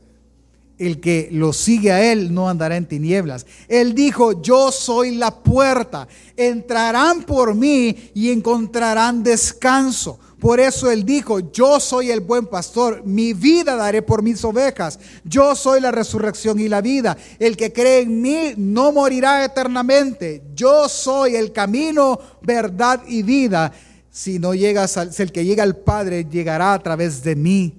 El 0.77 0.99
que 0.99 1.29
lo 1.31 1.53
sigue 1.53 1.91
a 1.91 2.11
Él 2.11 2.33
no 2.33 2.49
andará 2.49 2.77
en 2.77 2.87
tinieblas. 2.87 3.45
Él 3.67 3.95
dijo, 3.95 4.41
yo 4.41 4.71
soy 4.71 5.15
la 5.15 5.31
puerta. 5.43 6.07
Entrarán 6.35 7.23
por 7.23 7.55
mí 7.55 8.11
y 8.13 8.31
encontrarán 8.31 9.23
descanso. 9.23 10.19
Por 10.39 10.59
eso 10.59 10.91
él 10.91 11.03
dijo, 11.03 11.51
yo 11.51 11.79
soy 11.79 12.11
el 12.11 12.19
buen 12.19 12.45
pastor, 12.45 13.03
mi 13.03 13.33
vida 13.33 13.75
daré 13.75 14.03
por 14.03 14.21
mis 14.21 14.43
ovejas, 14.45 14.99
yo 15.23 15.55
soy 15.55 15.81
la 15.81 15.89
resurrección 15.89 16.59
y 16.59 16.69
la 16.69 16.81
vida, 16.81 17.17
el 17.39 17.57
que 17.57 17.73
cree 17.73 18.01
en 18.01 18.21
mí 18.21 18.53
no 18.55 18.91
morirá 18.91 19.43
eternamente, 19.43 20.43
yo 20.53 20.87
soy 20.89 21.35
el 21.35 21.51
camino, 21.51 22.19
verdad 22.43 23.01
y 23.07 23.23
vida. 23.23 23.73
Si 24.11 24.37
no 24.37 24.53
llegas 24.53 24.97
al, 24.97 25.11
si 25.11 25.23
el 25.23 25.31
que 25.31 25.45
llega 25.45 25.63
al 25.63 25.75
Padre 25.75 26.27
llegará 26.29 26.73
a 26.73 26.81
través 26.81 27.23
de 27.23 27.35
mí. 27.35 27.75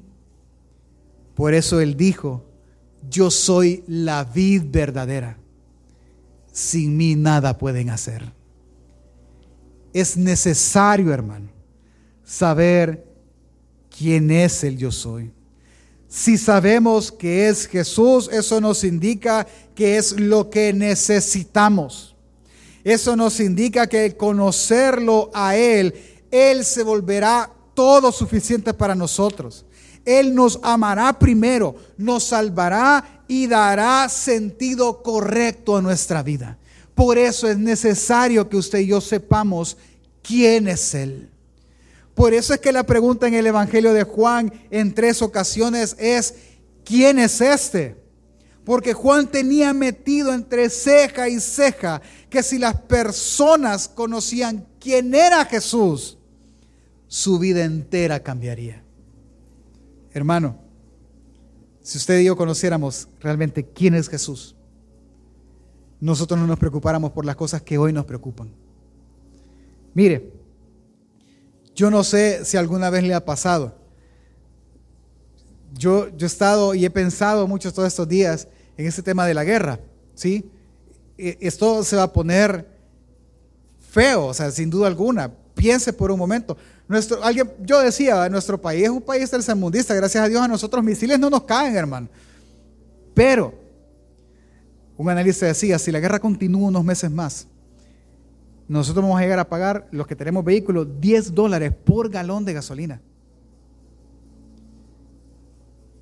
Por 1.34 1.54
eso 1.54 1.80
él 1.80 1.96
dijo, 1.96 2.44
yo 3.08 3.30
soy 3.30 3.84
la 3.86 4.24
vid 4.24 4.62
verdadera. 4.66 5.36
Sin 6.52 6.96
mí 6.96 7.14
nada 7.14 7.56
pueden 7.56 7.90
hacer. 7.90 8.32
Es 9.92 10.16
necesario, 10.16 11.12
hermano 11.12 11.58
saber 12.28 13.06
quién 13.96 14.30
es 14.30 14.62
el 14.62 14.76
yo 14.76 14.92
soy. 14.92 15.32
Si 16.08 16.36
sabemos 16.36 17.10
que 17.10 17.48
es 17.48 17.66
Jesús, 17.66 18.28
eso 18.30 18.60
nos 18.60 18.84
indica 18.84 19.46
que 19.74 19.96
es 19.96 20.12
lo 20.12 20.50
que 20.50 20.72
necesitamos. 20.72 22.14
Eso 22.84 23.16
nos 23.16 23.40
indica 23.40 23.86
que 23.86 24.16
conocerlo 24.16 25.30
a 25.34 25.56
Él, 25.56 25.94
Él 26.30 26.64
se 26.64 26.82
volverá 26.82 27.50
todo 27.74 28.12
suficiente 28.12 28.72
para 28.72 28.94
nosotros. 28.94 29.64
Él 30.08 30.34
nos 30.34 30.58
amará 30.62 31.18
primero, 31.18 31.76
nos 31.98 32.24
salvará 32.24 33.24
y 33.28 33.46
dará 33.46 34.08
sentido 34.08 35.02
correcto 35.02 35.76
a 35.76 35.82
nuestra 35.82 36.22
vida. 36.22 36.56
Por 36.94 37.18
eso 37.18 37.46
es 37.46 37.58
necesario 37.58 38.48
que 38.48 38.56
usted 38.56 38.78
y 38.78 38.86
yo 38.86 39.02
sepamos 39.02 39.76
quién 40.22 40.66
es 40.66 40.94
Él. 40.94 41.28
Por 42.14 42.32
eso 42.32 42.54
es 42.54 42.60
que 42.60 42.72
la 42.72 42.84
pregunta 42.84 43.28
en 43.28 43.34
el 43.34 43.46
Evangelio 43.46 43.92
de 43.92 44.04
Juan 44.04 44.50
en 44.70 44.94
tres 44.94 45.20
ocasiones 45.20 45.94
es, 45.98 46.34
¿quién 46.86 47.18
es 47.18 47.42
este? 47.42 47.94
Porque 48.64 48.94
Juan 48.94 49.26
tenía 49.26 49.74
metido 49.74 50.32
entre 50.32 50.70
ceja 50.70 51.28
y 51.28 51.38
ceja 51.38 52.00
que 52.30 52.42
si 52.42 52.58
las 52.58 52.80
personas 52.80 53.88
conocían 53.88 54.66
quién 54.80 55.14
era 55.14 55.44
Jesús, 55.44 56.16
su 57.08 57.38
vida 57.38 57.62
entera 57.62 58.22
cambiaría. 58.22 58.87
Hermano, 60.12 60.56
si 61.82 61.98
usted 61.98 62.20
y 62.20 62.24
yo 62.24 62.36
conociéramos 62.36 63.08
realmente 63.20 63.64
quién 63.64 63.94
es 63.94 64.08
Jesús, 64.08 64.54
nosotros 66.00 66.38
no 66.38 66.46
nos 66.46 66.58
preocupáramos 66.58 67.12
por 67.12 67.24
las 67.24 67.36
cosas 67.36 67.62
que 67.62 67.78
hoy 67.78 67.92
nos 67.92 68.04
preocupan. 68.04 68.50
Mire, 69.94 70.32
yo 71.74 71.90
no 71.90 72.04
sé 72.04 72.44
si 72.44 72.56
alguna 72.56 72.90
vez 72.90 73.04
le 73.04 73.14
ha 73.14 73.24
pasado. 73.24 73.74
Yo, 75.74 76.08
yo 76.16 76.26
he 76.26 76.28
estado 76.28 76.74
y 76.74 76.84
he 76.84 76.90
pensado 76.90 77.46
mucho 77.46 77.72
todos 77.72 77.88
estos 77.88 78.08
días 78.08 78.48
en 78.76 78.86
ese 78.86 79.02
tema 79.02 79.26
de 79.26 79.34
la 79.34 79.44
guerra, 79.44 79.80
¿sí? 80.14 80.50
E, 81.16 81.36
esto 81.40 81.82
se 81.84 81.96
va 81.96 82.04
a 82.04 82.12
poner 82.12 82.68
feo, 83.78 84.26
o 84.26 84.34
sea, 84.34 84.50
sin 84.50 84.70
duda 84.70 84.86
alguna. 84.86 85.32
Piense 85.54 85.92
por 85.92 86.10
un 86.10 86.18
momento. 86.18 86.56
Nuestro, 86.88 87.22
alguien, 87.22 87.52
yo 87.60 87.80
decía, 87.80 88.28
nuestro 88.30 88.60
país 88.60 88.84
es 88.84 88.90
un 88.90 89.02
país 89.02 89.30
tercermundista, 89.30 89.94
gracias 89.94 90.24
a 90.24 90.28
Dios 90.28 90.40
a 90.40 90.48
nosotros 90.48 90.82
misiles 90.82 91.18
no 91.18 91.28
nos 91.28 91.42
caen, 91.42 91.76
hermano. 91.76 92.08
Pero, 93.12 93.54
un 94.96 95.10
analista 95.10 95.44
decía, 95.44 95.78
si 95.78 95.92
la 95.92 96.00
guerra 96.00 96.18
continúa 96.18 96.68
unos 96.68 96.82
meses 96.82 97.10
más, 97.10 97.46
nosotros 98.68 99.02
vamos 99.02 99.18
a 99.18 99.22
llegar 99.22 99.38
a 99.38 99.48
pagar, 99.48 99.86
los 99.90 100.06
que 100.06 100.16
tenemos 100.16 100.44
vehículos, 100.44 100.86
10 100.98 101.34
dólares 101.34 101.74
por 101.84 102.08
galón 102.08 102.44
de 102.46 102.54
gasolina. 102.54 103.00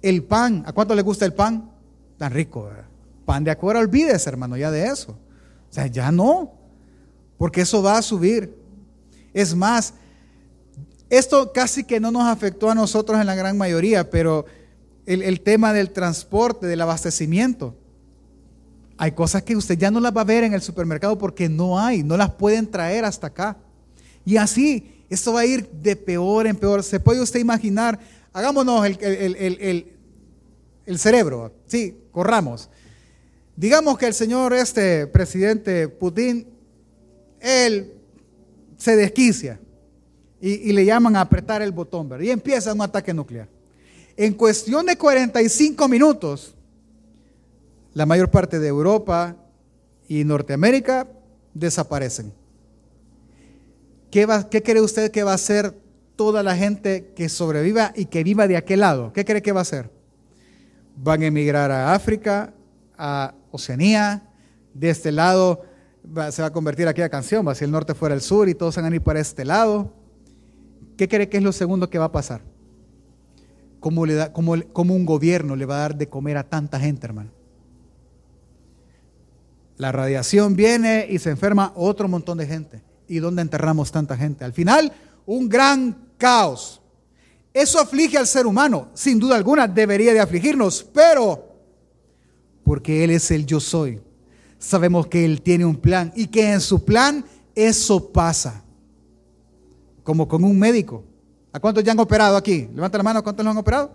El 0.03 0.23
pan, 0.23 0.63
¿a 0.67 0.73
cuánto 0.73 0.95
le 0.95 1.03
gusta 1.03 1.25
el 1.25 1.33
pan? 1.33 1.71
Tan 2.17 2.33
rico, 2.33 2.71
Pan 3.25 3.43
de 3.43 3.51
acuerdo, 3.51 3.81
olvídese, 3.81 4.31
hermano, 4.31 4.57
ya 4.57 4.71
de 4.71 4.87
eso. 4.87 5.13
O 5.69 5.73
sea, 5.73 5.89
ya 5.89 6.13
no, 6.13 6.53
porque 7.39 7.63
eso 7.63 7.83
va 7.83 7.99
a 7.99 8.03
subir. 8.03 8.57
Es 9.35 9.55
más, 9.55 9.95
esto 11.09 11.53
casi 11.53 11.85
que 11.85 12.01
no 12.01 12.11
nos 12.11 12.25
afectó 12.25 12.71
a 12.71 12.75
nosotros 12.75 13.21
en 13.21 13.27
la 13.27 13.35
gran 13.35 13.57
mayoría, 13.57 14.11
pero 14.11 14.45
el, 15.07 15.41
tema 15.41 15.73
del 15.73 15.91
transporte, 15.91 16.67
del 16.67 16.81
abastecimiento, 16.81 17.77
hay 18.99 19.13
cosas 19.13 19.43
que 19.43 19.55
usted 19.55 19.79
ya 19.79 19.91
no 19.91 20.01
las 20.01 20.17
va 20.17 20.23
a 20.23 20.25
ver 20.25 20.43
en 20.43 20.55
el 20.55 20.63
supermercado 20.63 21.17
porque 21.17 21.49
no 21.49 21.79
hay, 21.79 22.03
no 22.03 22.17
las 22.17 22.31
pueden 22.33 22.67
traer 22.69 23.05
hasta 23.05 23.29
acá. 23.29 23.57
Y 24.25 24.37
así, 24.37 25.05
esto 25.09 25.35
va 25.35 25.41
a 25.41 25.47
ir 25.47 25.69
de 25.71 25.95
peor 25.95 26.47
en 26.47 26.57
peor. 26.57 26.83
¿Se 26.83 26.99
puede 26.99 27.21
usted 27.21 27.39
imaginar? 27.39 28.01
Hagámonos 28.33 28.85
el, 28.85 29.87
el 30.87 30.99
cerebro, 30.99 31.53
sí, 31.67 31.97
corramos. 32.11 32.69
Digamos 33.55 33.97
que 33.97 34.07
el 34.07 34.15
señor, 34.15 34.53
este 34.55 35.07
presidente 35.07 35.89
Putin, 35.89 36.49
él 37.41 37.93
se 38.77 38.97
desquicia 38.97 39.61
y, 40.41 40.73
le 40.73 40.85
llaman 40.85 41.17
a 41.17 41.23
apretar 41.23 41.63
el 41.63 41.73
botón, 41.73 42.09
¿verdad? 42.09 42.25
Y 42.25 42.31
empieza 42.31 42.73
un 42.73 42.83
ataque 42.83 43.15
nuclear. 43.15 43.49
En 44.17 44.35
cuestión 44.35 44.87
de 44.87 44.97
45 44.97 45.89
minutos, 45.89 46.55
la 47.95 48.07
mayor 48.07 48.31
parte 48.31 48.59
de 48.59 48.69
Europa 48.69 49.37
y 50.09 50.25
Norteamérica 50.25 51.09
desaparecen. 51.55 52.33
¿Qué, 54.11 54.27
¿Qué, 54.51 54.63
cree 54.63 54.83
usted 54.83 55.11
que 55.11 55.23
va 55.23 55.33
a 55.33 55.37
hacer 55.37 55.75
toda 56.17 56.43
la 56.43 56.57
gente 56.57 57.13
que 57.17 57.29
sobreviva 57.29 57.93
y 57.97 58.07
que 58.07 58.23
viva 58.23 58.47
de 58.47 58.57
aquel 58.57 58.81
lado? 58.81 59.13
¿Qué 59.13 59.25
cree 59.25 59.43
que 59.43 59.53
va 59.53 59.61
a 59.61 59.63
hacer? 59.63 59.91
Van 60.97 61.23
a 61.23 61.27
emigrar 61.27 61.71
a 61.71 61.95
África, 61.95 62.53
a 62.97 63.35
Oceanía, 63.51 64.23
de 64.73 64.91
este 64.91 65.13
lado 65.13 65.63
se 66.31 66.43
va 66.43 66.49
a 66.49 66.53
convertir 66.53 66.87
aquí 66.89 67.03
a 67.03 67.09
canción, 67.09 67.47
va 67.47 67.55
si 67.55 67.65
el 67.65 67.71
norte 67.71 67.95
fuera 67.95 68.15
el 68.15 68.21
sur 68.21 68.49
y 68.49 68.55
todos 68.55 68.77
van 68.77 68.93
a 68.93 68.95
ir 68.95 69.03
para 69.03 69.21
este 69.21 69.45
lado. 69.45 69.93
¿Qué 70.97 71.09
cree 71.09 71.29
que 71.29 71.37
es 71.37 71.43
lo 71.43 71.53
segundo 71.53 71.91
que 71.91 71.99
va 71.99 72.07
a 72.07 72.13
pasar? 72.13 72.43
¿Cómo, 73.81 74.05
cómo 74.73 74.95
un 74.95 75.07
gobierno 75.07 75.55
le 75.55 75.67
va 75.67 75.77
a 75.77 75.81
dar 75.81 75.97
de 75.97 76.09
comer 76.09 76.37
a 76.37 76.49
tanta 76.49 76.81
gente, 76.81 77.07
hermano? 77.07 77.31
La 79.77 79.93
radiación 79.93 80.57
viene 80.57 81.07
y 81.09 81.19
se 81.19 81.31
enferma 81.31 81.73
otro 81.77 82.09
montón 82.09 82.39
de 82.39 82.47
gente. 82.47 82.83
¿Y 83.09 83.19
dónde 83.19 83.43
enterramos 83.43 83.93
tanta 83.93 84.17
gente? 84.17 84.45
Al 84.45 84.53
final, 84.53 84.93
un 85.27 85.49
gran 85.49 86.09
caos. 86.17 86.81
Eso 87.53 87.81
aflige 87.81 88.19
al 88.19 88.27
ser 88.27 88.47
humano, 88.47 88.89
sin 88.95 89.19
duda 89.19 89.37
alguna, 89.37 89.67
debería 89.67 90.13
de 90.13 90.21
afligirnos, 90.21 90.87
pero 90.93 91.57
porque 92.65 93.05
Él 93.05 93.13
es 93.13 93.31
el 93.31 93.47
yo 93.47 93.61
soy, 93.61 94.01
sabemos 94.59 95.07
que 95.07 95.25
Él 95.25 95.41
tiene 95.41 95.65
un 95.65 95.77
plan 95.77 96.13
y 96.17 96.27
que 96.27 96.53
en 96.53 96.61
su 96.61 96.85
plan 96.85 97.25
eso 97.55 98.13
pasa. 98.13 98.63
Como 100.07 100.29
con 100.29 100.45
un 100.45 100.57
médico. 100.57 101.03
¿A 101.53 101.59
cuántos 101.59 101.83
ya 101.83 101.91
han 101.91 101.99
operado 101.99 102.37
aquí? 102.37 102.69
Levanta 102.73 102.97
la 102.97 103.03
mano, 103.03 103.25
¿cuántos 103.25 103.45
lo 103.45 103.51
han 103.51 103.59
operado? 103.59 103.91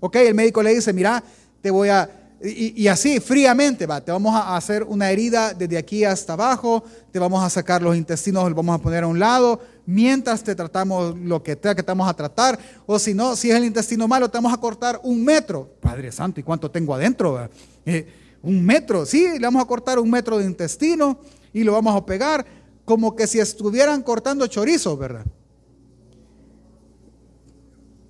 Ok, 0.00 0.16
el 0.16 0.34
médico 0.34 0.62
le 0.62 0.74
dice, 0.74 0.94
mira, 0.94 1.22
te 1.60 1.70
voy 1.70 1.90
a 1.90 2.08
y, 2.44 2.88
así, 2.88 3.20
fríamente, 3.20 3.86
va, 3.86 4.00
te 4.00 4.10
vamos 4.10 4.34
a 4.34 4.56
hacer 4.56 4.82
una 4.82 5.12
herida 5.12 5.54
desde 5.54 5.78
aquí 5.78 6.02
hasta 6.02 6.32
abajo, 6.32 6.82
te 7.12 7.20
vamos 7.20 7.40
a 7.44 7.48
sacar 7.48 7.82
los 7.82 7.96
intestinos, 7.96 8.44
los 8.46 8.54
vamos 8.56 8.74
a 8.74 8.82
poner 8.82 9.04
a 9.04 9.06
un 9.06 9.20
lado, 9.20 9.60
mientras 9.86 10.42
te 10.42 10.56
tratamos 10.56 11.16
lo 11.16 11.40
que 11.40 11.56
sea 11.62 11.76
que 11.76 11.84
te 11.84 11.92
vamos 11.92 12.08
a 12.08 12.14
tratar, 12.14 12.58
o 12.84 12.98
si 12.98 13.14
no, 13.14 13.36
si 13.36 13.50
es 13.50 13.56
el 13.56 13.64
intestino 13.64 14.08
malo, 14.08 14.28
te 14.28 14.38
vamos 14.38 14.52
a 14.52 14.56
cortar 14.56 14.98
un 15.04 15.24
metro. 15.24 15.70
Padre 15.80 16.10
Santo, 16.10 16.40
¿y 16.40 16.42
cuánto 16.42 16.68
tengo 16.68 16.94
adentro? 16.94 17.48
Eh, 17.86 18.08
un 18.42 18.64
metro, 18.64 19.06
sí, 19.06 19.38
le 19.38 19.46
vamos 19.46 19.62
a 19.62 19.66
cortar 19.66 20.00
un 20.00 20.10
metro 20.10 20.38
de 20.38 20.44
intestino 20.44 21.20
y 21.52 21.62
lo 21.62 21.72
vamos 21.74 21.94
a 21.94 22.04
pegar 22.04 22.44
como 22.84 23.14
que 23.14 23.28
si 23.28 23.38
estuvieran 23.38 24.02
cortando 24.02 24.48
chorizo, 24.48 24.96
¿verdad? 24.96 25.24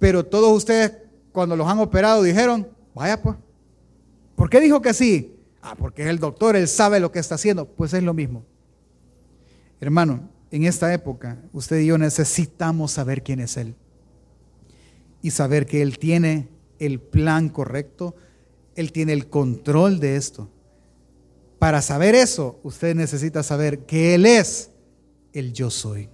Pero 0.03 0.27
todos 0.27 0.51
ustedes, 0.51 0.95
cuando 1.31 1.55
los 1.55 1.69
han 1.69 1.79
operado, 1.79 2.25
dijeron, 2.25 2.67
vaya 2.93 3.23
pues 3.23 3.37
¿Por 4.35 4.51
qué 4.51 4.59
dijo 4.59 4.83
que 4.83 4.93
sí? 4.95 5.37
Ah, 5.63 5.77
porque 5.79 6.03
es 6.03 6.09
el 6.09 6.19
doctor, 6.19 6.57
él 6.57 6.67
sabe 6.67 6.99
lo 6.99 7.13
que 7.13 7.21
está 7.21 7.37
haciendo. 7.37 7.69
Pues 7.69 7.95
es 7.95 8.03
lo 8.03 8.13
mismo. 8.13 8.43
Hermano, 9.81 10.29
en 10.51 10.65
esta 10.65 10.93
época, 10.93 11.39
usted 11.53 11.79
y 11.79 11.87
yo 11.87 11.99
necesitamos 11.99 12.91
saber 12.91 13.23
quién 13.23 13.39
es 13.39 13.57
Él. 13.57 13.77
Y 15.23 15.31
saber 15.31 15.67
que 15.67 15.83
Él 15.83 16.01
tiene 16.01 16.49
el 16.81 16.99
plan 16.99 17.49
correcto, 17.49 18.17
Él 18.75 18.91
tiene 18.91 19.13
el 19.13 19.29
control 19.29 20.01
de 20.01 20.17
esto. 20.17 20.51
Para 21.61 21.81
saber 21.81 22.17
eso, 22.17 22.59
usted 22.65 22.97
necesita 22.97 23.45
saber 23.45 23.87
que 23.87 24.17
Él 24.17 24.27
es 24.27 24.73
el 25.33 25.53
yo 25.53 25.71
soy. 25.71 26.09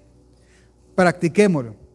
Practiquémoslo 0.95 1.88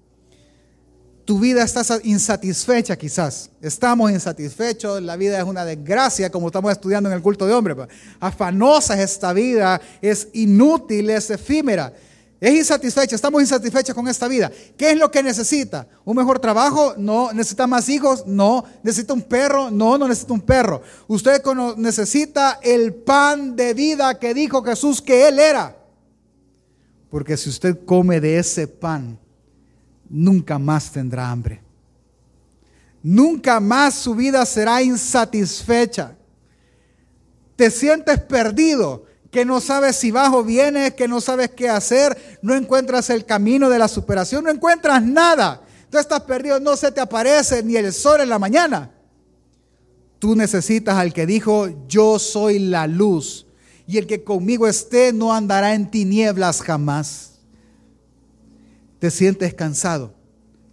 tu 1.25 1.39
vida 1.39 1.63
está 1.63 1.83
insatisfecha 2.03 2.97
quizás. 2.97 3.49
Estamos 3.62 4.12
insatisfechos, 4.12 5.01
la 5.01 5.15
vida 5.15 5.38
es 5.38 5.43
una 5.45 5.63
desgracia 5.63 6.29
como 6.29 6.47
estamos 6.47 6.71
estudiando 6.71 7.09
en 7.09 7.15
el 7.15 7.21
culto 7.21 7.45
de 7.45 7.53
hombre. 7.53 7.75
Pues. 7.75 7.88
Afanosa 8.19 8.95
es 8.95 9.12
esta 9.12 9.31
vida, 9.31 9.79
es 10.01 10.27
inútil, 10.33 11.09
es 11.09 11.29
efímera. 11.29 11.93
Es 12.41 12.53
insatisfecha, 12.53 13.15
estamos 13.15 13.41
insatisfechos 13.41 13.95
con 13.95 14.05
esta 14.09 14.27
vida. 14.27 14.51
¿Qué 14.75 14.91
es 14.91 14.97
lo 14.97 15.09
que 15.09 15.23
necesita? 15.23 15.88
¿Un 16.03 16.17
mejor 16.17 16.39
trabajo? 16.39 16.93
No. 16.97 17.31
¿Necesita 17.31 17.67
más 17.67 17.88
hijos? 17.88 18.27
No. 18.27 18.65
¿Necesita 18.83 19.13
un 19.13 19.21
perro? 19.21 19.71
No, 19.71 19.97
no 19.97 20.09
necesita 20.09 20.33
un 20.33 20.41
perro. 20.41 20.81
Usted 21.07 21.41
necesita 21.77 22.59
el 22.62 22.93
pan 22.95 23.55
de 23.55 23.73
vida 23.73 24.19
que 24.19 24.33
dijo 24.33 24.62
Jesús 24.62 25.01
que 25.01 25.29
Él 25.29 25.39
era. 25.39 25.77
Porque 27.09 27.38
si 27.38 27.49
usted 27.49 27.86
come 27.86 28.19
de 28.19 28.39
ese 28.39 28.67
pan, 28.67 29.17
nunca 30.09 30.59
más 30.59 30.91
tendrá 30.91 31.29
hambre. 31.29 31.61
Nunca 33.01 33.59
más 33.59 33.95
su 33.95 34.15
vida 34.15 34.45
será 34.45 34.81
insatisfecha. 34.81 36.15
Te 37.55 37.69
sientes 37.69 38.19
perdido, 38.21 39.05
que 39.29 39.45
no 39.45 39.59
sabes 39.59 39.95
si 39.95 40.11
bajo 40.11 40.43
vienes, 40.43 40.93
que 40.93 41.07
no 41.07 41.19
sabes 41.19 41.49
qué 41.49 41.67
hacer, 41.67 42.39
no 42.41 42.55
encuentras 42.55 43.09
el 43.09 43.25
camino 43.25 43.69
de 43.69 43.79
la 43.79 43.87
superación, 43.87 44.43
no 44.43 44.51
encuentras 44.51 45.03
nada. 45.03 45.61
Tú 45.89 45.97
estás 45.97 46.21
perdido, 46.21 46.59
no 46.59 46.77
se 46.77 46.91
te 46.91 47.01
aparece 47.01 47.61
ni 47.63 47.75
el 47.75 47.91
sol 47.91 48.21
en 48.21 48.29
la 48.29 48.39
mañana. 48.39 48.91
Tú 50.19 50.35
necesitas 50.35 50.95
al 50.95 51.13
que 51.13 51.25
dijo, 51.25 51.67
yo 51.87 52.19
soy 52.19 52.59
la 52.59 52.87
luz, 52.87 53.45
y 53.85 53.97
el 53.97 54.07
que 54.07 54.23
conmigo 54.23 54.67
esté 54.67 55.11
no 55.11 55.33
andará 55.33 55.73
en 55.73 55.91
tinieblas 55.91 56.61
jamás 56.61 57.33
te 59.03 59.11
sientes 59.11 59.53
cansado, 59.53 60.13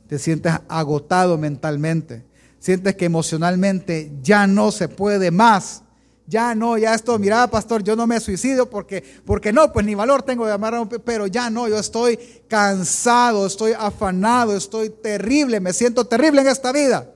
te 0.07 0.17
sientes 0.17 0.53
agotado 0.69 1.37
mentalmente, 1.37 2.25
sientes 2.61 2.95
que 2.95 3.07
emocionalmente 3.07 4.13
ya 4.23 4.47
no 4.47 4.71
se 4.71 4.87
puede 4.87 5.33
más. 5.33 5.83
Ya 6.29 6.55
no, 6.55 6.79
ya 6.79 6.95
esto, 6.95 7.19
mira, 7.19 7.49
pastor, 7.49 7.83
yo 7.83 7.97
no 7.97 8.07
me 8.07 8.21
suicidio 8.21 8.71
porque, 8.71 9.03
porque 9.27 9.53
no, 9.53 9.73
pues 9.73 9.85
ni 9.85 9.97
valor 9.97 10.23
tengo 10.23 10.47
de 10.47 10.53
amar 10.53 10.77
a 10.77 10.81
un, 10.81 10.89
pero 10.89 11.27
ya 11.27 11.51
no, 11.51 11.67
yo 11.67 11.77
estoy 11.77 12.21
cansado, 12.47 13.45
estoy 13.49 13.73
afanado, 13.73 14.57
estoy 14.57 14.91
terrible, 14.91 15.59
me 15.59 15.73
siento 15.73 16.07
terrible 16.07 16.43
en 16.43 16.47
esta 16.47 16.71
vida. 16.71 17.13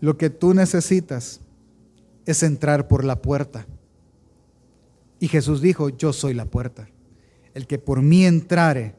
Lo 0.00 0.18
que 0.18 0.30
tú 0.30 0.52
necesitas 0.52 1.38
es 2.26 2.42
entrar 2.42 2.88
por 2.88 3.04
la 3.04 3.22
puerta. 3.22 3.68
Y 5.20 5.28
Jesús 5.28 5.62
dijo, 5.62 5.90
yo 5.90 6.12
soy 6.12 6.34
la 6.34 6.46
puerta 6.46 6.88
el 7.54 7.66
que 7.66 7.78
por 7.78 8.02
mí 8.02 8.26
entrare 8.26 8.96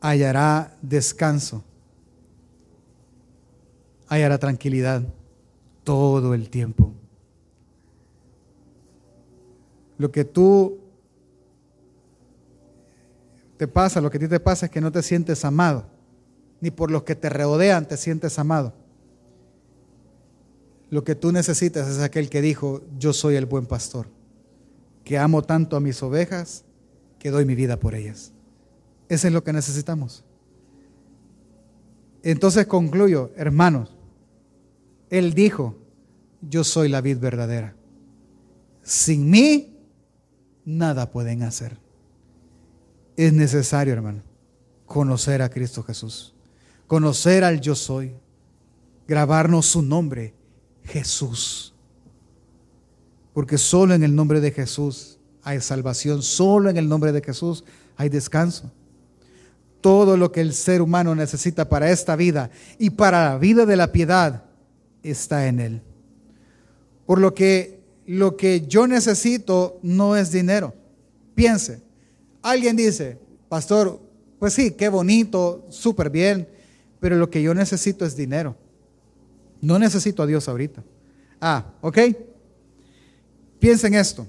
hallará 0.00 0.76
descanso, 0.80 1.64
hallará 4.06 4.38
tranquilidad 4.38 5.02
todo 5.82 6.32
el 6.32 6.48
tiempo. 6.48 6.92
Lo 9.98 10.12
que 10.12 10.24
tú 10.24 10.78
te 13.56 13.66
pasa, 13.66 14.00
lo 14.00 14.10
que 14.10 14.18
a 14.18 14.20
ti 14.20 14.28
te 14.28 14.38
pasa 14.38 14.66
es 14.66 14.72
que 14.72 14.80
no 14.80 14.92
te 14.92 15.02
sientes 15.02 15.44
amado, 15.44 15.86
ni 16.60 16.70
por 16.70 16.92
los 16.92 17.02
que 17.02 17.16
te 17.16 17.28
rodean 17.28 17.88
te 17.88 17.96
sientes 17.96 18.38
amado. 18.38 18.72
Lo 20.90 21.02
que 21.02 21.16
tú 21.16 21.32
necesitas 21.32 21.88
es 21.88 21.98
aquel 21.98 22.30
que 22.30 22.40
dijo, 22.40 22.82
yo 22.96 23.12
soy 23.12 23.34
el 23.34 23.46
buen 23.46 23.66
pastor, 23.66 24.06
que 25.02 25.18
amo 25.18 25.42
tanto 25.42 25.76
a 25.76 25.80
mis 25.80 26.00
ovejas 26.02 26.64
doy 27.30 27.44
mi 27.44 27.54
vida 27.54 27.78
por 27.78 27.94
ellas. 27.94 28.32
Eso 29.08 29.26
es 29.26 29.32
lo 29.32 29.42
que 29.42 29.52
necesitamos. 29.52 30.24
Entonces 32.22 32.66
concluyo, 32.66 33.32
hermanos, 33.36 33.94
Él 35.10 35.34
dijo, 35.34 35.76
yo 36.42 36.64
soy 36.64 36.88
la 36.88 37.00
vid 37.00 37.18
verdadera. 37.18 37.74
Sin 38.82 39.30
mí, 39.30 39.76
nada 40.64 41.10
pueden 41.10 41.42
hacer. 41.42 41.78
Es 43.16 43.32
necesario, 43.32 43.92
hermano, 43.92 44.22
conocer 44.86 45.42
a 45.42 45.48
Cristo 45.48 45.82
Jesús, 45.82 46.34
conocer 46.86 47.44
al 47.44 47.60
yo 47.60 47.74
soy, 47.74 48.14
grabarnos 49.06 49.66
su 49.66 49.82
nombre, 49.82 50.34
Jesús. 50.84 51.74
Porque 53.32 53.58
solo 53.58 53.94
en 53.94 54.02
el 54.02 54.14
nombre 54.14 54.40
de 54.40 54.50
Jesús 54.50 55.17
hay 55.48 55.62
salvación. 55.62 56.22
Solo 56.22 56.68
en 56.68 56.76
el 56.76 56.90
nombre 56.90 57.10
de 57.10 57.22
Jesús 57.22 57.64
hay 57.96 58.10
descanso. 58.10 58.70
Todo 59.80 60.18
lo 60.18 60.30
que 60.30 60.42
el 60.42 60.52
ser 60.52 60.82
humano 60.82 61.14
necesita 61.14 61.70
para 61.70 61.90
esta 61.90 62.16
vida 62.16 62.50
y 62.78 62.90
para 62.90 63.30
la 63.30 63.38
vida 63.38 63.64
de 63.64 63.76
la 63.76 63.90
piedad 63.90 64.44
está 65.02 65.46
en 65.46 65.60
Él. 65.60 65.82
Por 67.06 67.18
lo 67.18 67.32
que 67.32 67.78
lo 68.04 68.36
que 68.36 68.66
yo 68.66 68.86
necesito 68.86 69.78
no 69.82 70.16
es 70.16 70.32
dinero. 70.32 70.74
Piense, 71.34 71.80
alguien 72.42 72.76
dice, 72.76 73.18
pastor, 73.48 74.00
pues 74.38 74.52
sí, 74.52 74.72
qué 74.72 74.90
bonito, 74.90 75.66
súper 75.70 76.10
bien, 76.10 76.46
pero 77.00 77.16
lo 77.16 77.30
que 77.30 77.40
yo 77.40 77.54
necesito 77.54 78.04
es 78.04 78.16
dinero. 78.16 78.54
No 79.62 79.78
necesito 79.78 80.22
a 80.22 80.26
Dios 80.26 80.46
ahorita. 80.46 80.82
Ah, 81.40 81.72
ok. 81.80 81.98
Piensen 83.58 83.94
esto. 83.94 84.26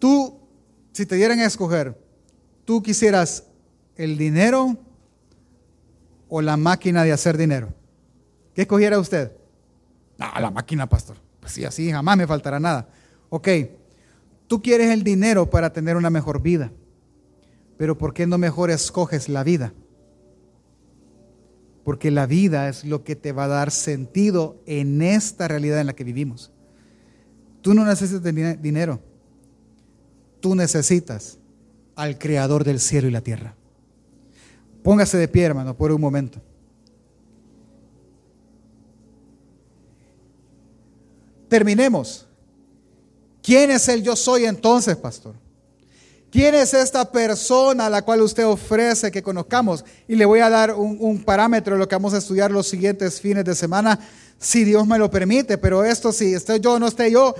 Tú, 0.00 0.40
si 0.92 1.06
te 1.06 1.14
dieran 1.14 1.38
a 1.38 1.44
escoger, 1.44 1.96
¿tú 2.64 2.82
quisieras 2.82 3.44
el 3.96 4.16
dinero 4.16 4.76
o 6.28 6.40
la 6.40 6.56
máquina 6.56 7.04
de 7.04 7.12
hacer 7.12 7.36
dinero? 7.36 7.68
¿Qué 8.54 8.62
escogiera 8.62 8.98
usted? 8.98 9.30
Ah, 10.18 10.40
la 10.40 10.50
máquina, 10.50 10.88
pastor. 10.88 11.16
Pues 11.38 11.52
sí, 11.52 11.64
así 11.64 11.90
jamás 11.92 12.16
me 12.16 12.26
faltará 12.26 12.58
nada. 12.58 12.88
Ok, 13.28 13.48
tú 14.48 14.62
quieres 14.62 14.90
el 14.90 15.04
dinero 15.04 15.48
para 15.48 15.72
tener 15.72 15.96
una 15.96 16.10
mejor 16.10 16.40
vida, 16.40 16.72
pero 17.76 17.96
¿por 17.96 18.14
qué 18.14 18.26
no 18.26 18.38
mejor 18.38 18.70
escoges 18.70 19.28
la 19.28 19.44
vida? 19.44 19.74
Porque 21.84 22.10
la 22.10 22.24
vida 22.24 22.70
es 22.70 22.84
lo 22.84 23.04
que 23.04 23.16
te 23.16 23.32
va 23.32 23.44
a 23.44 23.48
dar 23.48 23.70
sentido 23.70 24.62
en 24.64 25.02
esta 25.02 25.46
realidad 25.46 25.80
en 25.80 25.88
la 25.88 25.94
que 25.94 26.04
vivimos. 26.04 26.52
Tú 27.60 27.74
no 27.74 27.84
necesitas 27.84 28.22
dinero 28.62 29.00
tú 30.40 30.54
necesitas 30.54 31.38
al 31.94 32.18
creador 32.18 32.64
del 32.64 32.80
cielo 32.80 33.08
y 33.08 33.10
la 33.10 33.20
tierra. 33.20 33.54
Póngase 34.82 35.18
de 35.18 35.28
pie, 35.28 35.44
hermano, 35.44 35.76
por 35.76 35.92
un 35.92 36.00
momento. 36.00 36.40
Terminemos. 41.48 42.26
¿Quién 43.42 43.70
es 43.70 43.88
el 43.88 44.02
yo 44.02 44.16
soy 44.16 44.44
entonces, 44.44 44.96
pastor? 44.96 45.34
¿Quién 46.30 46.54
es 46.54 46.72
esta 46.74 47.10
persona 47.10 47.86
a 47.86 47.90
la 47.90 48.02
cual 48.02 48.22
usted 48.22 48.46
ofrece 48.46 49.10
que 49.10 49.22
conozcamos? 49.22 49.84
Y 50.06 50.14
le 50.14 50.24
voy 50.24 50.38
a 50.40 50.48
dar 50.48 50.74
un, 50.74 51.24
parámetro 51.24 51.74
de 51.74 51.80
lo 51.80 51.88
que 51.88 51.96
vamos 51.96 52.14
a 52.14 52.18
estudiar 52.18 52.52
los 52.52 52.68
siguientes 52.68 53.20
fines 53.20 53.44
de 53.44 53.54
semana, 53.56 53.98
si 54.38 54.62
Dios 54.62 54.86
me 54.86 54.96
lo 54.96 55.10
permite. 55.10 55.58
Pero 55.58 55.84
esto, 55.84 56.12
si 56.12 56.32
esté 56.34 56.60
yo 56.60 56.74
o 56.74 56.78
no 56.78 56.86
esté 56.86 57.10
yo, 57.10 57.34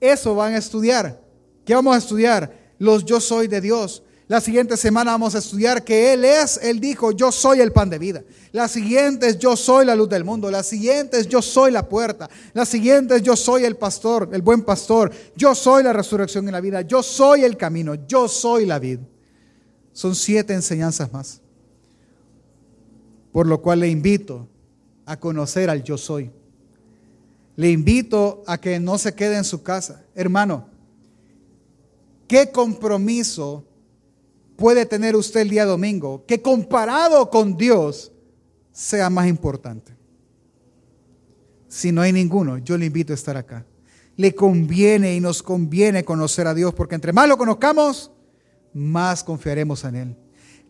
eso 0.00 0.34
van 0.34 0.52
a 0.52 0.58
estudiar. 0.58 1.18
¿Qué 1.64 1.74
vamos 1.74 1.94
a 1.94 1.98
estudiar? 1.98 2.74
Los 2.78 3.04
yo 3.04 3.20
soy 3.20 3.46
de 3.46 3.60
Dios. 3.60 4.02
La 4.30 4.40
siguiente 4.40 4.76
semana 4.76 5.10
vamos 5.10 5.34
a 5.34 5.38
estudiar 5.38 5.82
que 5.82 6.12
Él 6.12 6.24
es, 6.24 6.60
Él 6.62 6.78
dijo, 6.78 7.10
yo 7.10 7.32
soy 7.32 7.60
el 7.60 7.72
pan 7.72 7.90
de 7.90 7.98
vida. 7.98 8.22
La 8.52 8.68
siguiente 8.68 9.26
es 9.26 9.40
yo 9.40 9.56
soy 9.56 9.84
la 9.84 9.96
luz 9.96 10.08
del 10.08 10.22
mundo. 10.22 10.52
La 10.52 10.62
siguiente 10.62 11.18
es 11.18 11.26
yo 11.26 11.42
soy 11.42 11.72
la 11.72 11.88
puerta. 11.88 12.30
La 12.52 12.64
siguiente 12.64 13.16
es 13.16 13.22
yo 13.22 13.34
soy 13.34 13.64
el 13.64 13.76
pastor, 13.76 14.30
el 14.32 14.40
buen 14.42 14.62
pastor. 14.62 15.10
Yo 15.34 15.52
soy 15.56 15.82
la 15.82 15.92
resurrección 15.92 16.48
y 16.48 16.52
la 16.52 16.60
vida. 16.60 16.82
Yo 16.82 17.02
soy 17.02 17.42
el 17.42 17.56
camino. 17.56 17.96
Yo 18.06 18.28
soy 18.28 18.66
la 18.66 18.78
vida. 18.78 19.02
Son 19.92 20.14
siete 20.14 20.54
enseñanzas 20.54 21.12
más. 21.12 21.40
Por 23.32 23.48
lo 23.48 23.60
cual 23.60 23.80
le 23.80 23.88
invito 23.88 24.48
a 25.06 25.18
conocer 25.18 25.70
al 25.70 25.82
yo 25.82 25.98
soy. 25.98 26.30
Le 27.56 27.68
invito 27.68 28.44
a 28.46 28.58
que 28.58 28.78
no 28.78 28.96
se 28.96 29.12
quede 29.12 29.36
en 29.36 29.44
su 29.44 29.64
casa. 29.64 30.04
Hermano, 30.14 30.69
¿qué 32.30 32.52
compromiso 32.52 33.66
puede 34.54 34.86
tener 34.86 35.16
usted 35.16 35.40
el 35.40 35.50
día 35.50 35.64
domingo 35.64 36.24
que 36.26 36.40
comparado 36.40 37.28
con 37.28 37.56
Dios 37.56 38.12
sea 38.70 39.10
más 39.10 39.26
importante. 39.26 39.96
Si 41.66 41.90
no 41.90 42.02
hay 42.02 42.12
ninguno, 42.12 42.58
yo 42.58 42.78
le 42.78 42.86
invito 42.86 43.12
a 43.12 43.16
estar 43.16 43.36
acá. 43.36 43.66
Le 44.16 44.32
conviene 44.32 45.16
y 45.16 45.20
nos 45.20 45.42
conviene 45.42 46.04
conocer 46.04 46.46
a 46.46 46.54
Dios, 46.54 46.72
porque 46.72 46.94
entre 46.94 47.12
más 47.12 47.26
lo 47.26 47.36
conozcamos, 47.36 48.12
más 48.72 49.24
confiaremos 49.24 49.82
en 49.82 49.96
Él. 49.96 50.16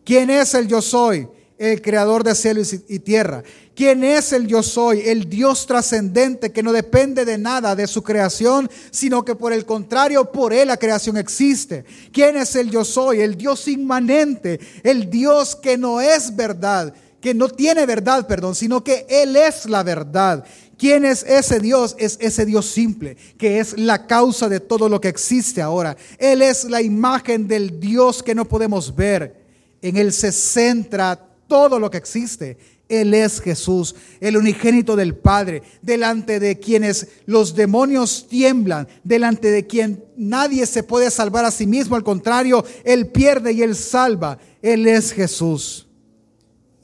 ¿Quién 0.03 0.31
es 0.31 0.55
el 0.55 0.67
yo 0.67 0.81
soy? 0.81 1.27
El 1.69 1.81
creador 1.81 2.23
de 2.23 2.33
cielos 2.33 2.73
y 2.73 2.99
tierra. 2.99 3.43
¿Quién 3.75 4.03
es 4.03 4.33
el 4.33 4.47
yo 4.47 4.63
soy? 4.63 5.01
El 5.01 5.29
Dios 5.29 5.67
trascendente 5.67 6.51
que 6.51 6.63
no 6.63 6.73
depende 6.73 7.23
de 7.23 7.37
nada 7.37 7.75
de 7.75 7.85
su 7.85 8.01
creación, 8.01 8.69
sino 8.89 9.23
que 9.23 9.35
por 9.35 9.53
el 9.53 9.65
contrario, 9.65 10.31
por 10.31 10.53
él 10.53 10.69
la 10.69 10.77
creación 10.77 11.17
existe. 11.17 11.85
¿Quién 12.11 12.35
es 12.35 12.55
el 12.55 12.71
yo 12.71 12.83
soy? 12.83 13.21
El 13.21 13.37
Dios 13.37 13.67
inmanente, 13.67 14.59
el 14.83 15.09
Dios 15.09 15.55
que 15.55 15.77
no 15.77 16.01
es 16.01 16.35
verdad, 16.35 16.95
que 17.21 17.35
no 17.35 17.47
tiene 17.47 17.85
verdad, 17.85 18.25
perdón, 18.25 18.55
sino 18.55 18.83
que 18.83 19.05
él 19.07 19.35
es 19.35 19.65
la 19.65 19.83
verdad. 19.83 20.43
¿Quién 20.79 21.05
es 21.05 21.21
ese 21.21 21.59
Dios? 21.59 21.95
Es 21.99 22.17
ese 22.19 22.43
Dios 22.43 22.65
simple, 22.65 23.15
que 23.37 23.59
es 23.59 23.77
la 23.77 24.07
causa 24.07 24.49
de 24.49 24.59
todo 24.59 24.89
lo 24.89 24.99
que 24.99 25.09
existe 25.09 25.61
ahora. 25.61 25.95
Él 26.17 26.41
es 26.41 26.63
la 26.63 26.81
imagen 26.81 27.47
del 27.47 27.79
Dios 27.79 28.23
que 28.23 28.33
no 28.33 28.45
podemos 28.45 28.95
ver. 28.95 29.41
En 29.83 29.97
Él 29.97 30.11
se 30.11 30.31
centra 30.31 31.30
todo 31.51 31.79
lo 31.79 31.91
que 31.91 31.97
existe. 31.97 32.57
Él 32.87 33.13
es 33.13 33.41
Jesús, 33.41 33.93
el 34.21 34.37
unigénito 34.37 34.95
del 34.95 35.15
Padre, 35.15 35.63
delante 35.81 36.39
de 36.39 36.57
quienes 36.59 37.09
los 37.25 37.55
demonios 37.55 38.25
tiemblan, 38.29 38.87
delante 39.03 39.51
de 39.51 39.67
quien 39.67 40.01
nadie 40.15 40.65
se 40.65 40.81
puede 40.81 41.11
salvar 41.11 41.43
a 41.43 41.51
sí 41.51 41.67
mismo, 41.67 41.97
al 41.97 42.05
contrario, 42.05 42.63
Él 42.85 43.07
pierde 43.07 43.51
y 43.51 43.63
Él 43.63 43.75
salva. 43.75 44.37
Él 44.61 44.87
es 44.87 45.11
Jesús. 45.11 45.89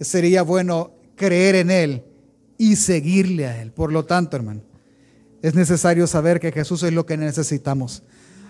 Sería 0.02 0.42
bueno 0.42 0.92
creer 1.16 1.56
en 1.56 1.72
Él 1.72 2.04
y 2.58 2.76
seguirle 2.76 3.48
a 3.48 3.62
Él. 3.62 3.72
Por 3.72 3.94
lo 3.94 4.04
tanto, 4.04 4.36
hermano, 4.36 4.64
es 5.42 5.56
necesario 5.56 6.08
saber 6.08 6.42
que 6.42 6.52
Jesús 6.52 6.84
es 6.84 6.92
lo 6.92 7.06
que 7.06 7.16
necesitamos. 7.16 8.04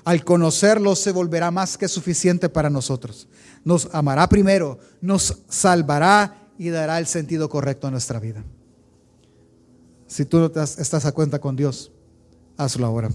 Al 0.04 0.24
conocerlo 0.24 0.96
se 0.96 1.12
volverá 1.12 1.52
más 1.52 1.78
que 1.78 1.88
suficiente 1.88 2.50
para 2.50 2.72
nosotros 2.72 3.28
nos 3.64 3.90
amará 3.94 4.28
primero, 4.30 4.80
nos 5.02 5.44
salvará 5.48 6.50
y 6.58 6.70
dará 6.70 7.00
el 7.00 7.08
sentido 7.08 7.50
correcto 7.50 7.88
a 7.88 7.92
nuestra 7.92 8.20
vida. 8.20 8.44
Si 10.08 10.26
tú 10.26 10.40
no 10.40 10.62
estás 10.62 11.06
a 11.06 11.12
cuenta 11.12 11.40
con 11.40 11.56
Dios, 11.56 11.92
hazlo 12.58 12.86
ahora. 12.86 13.10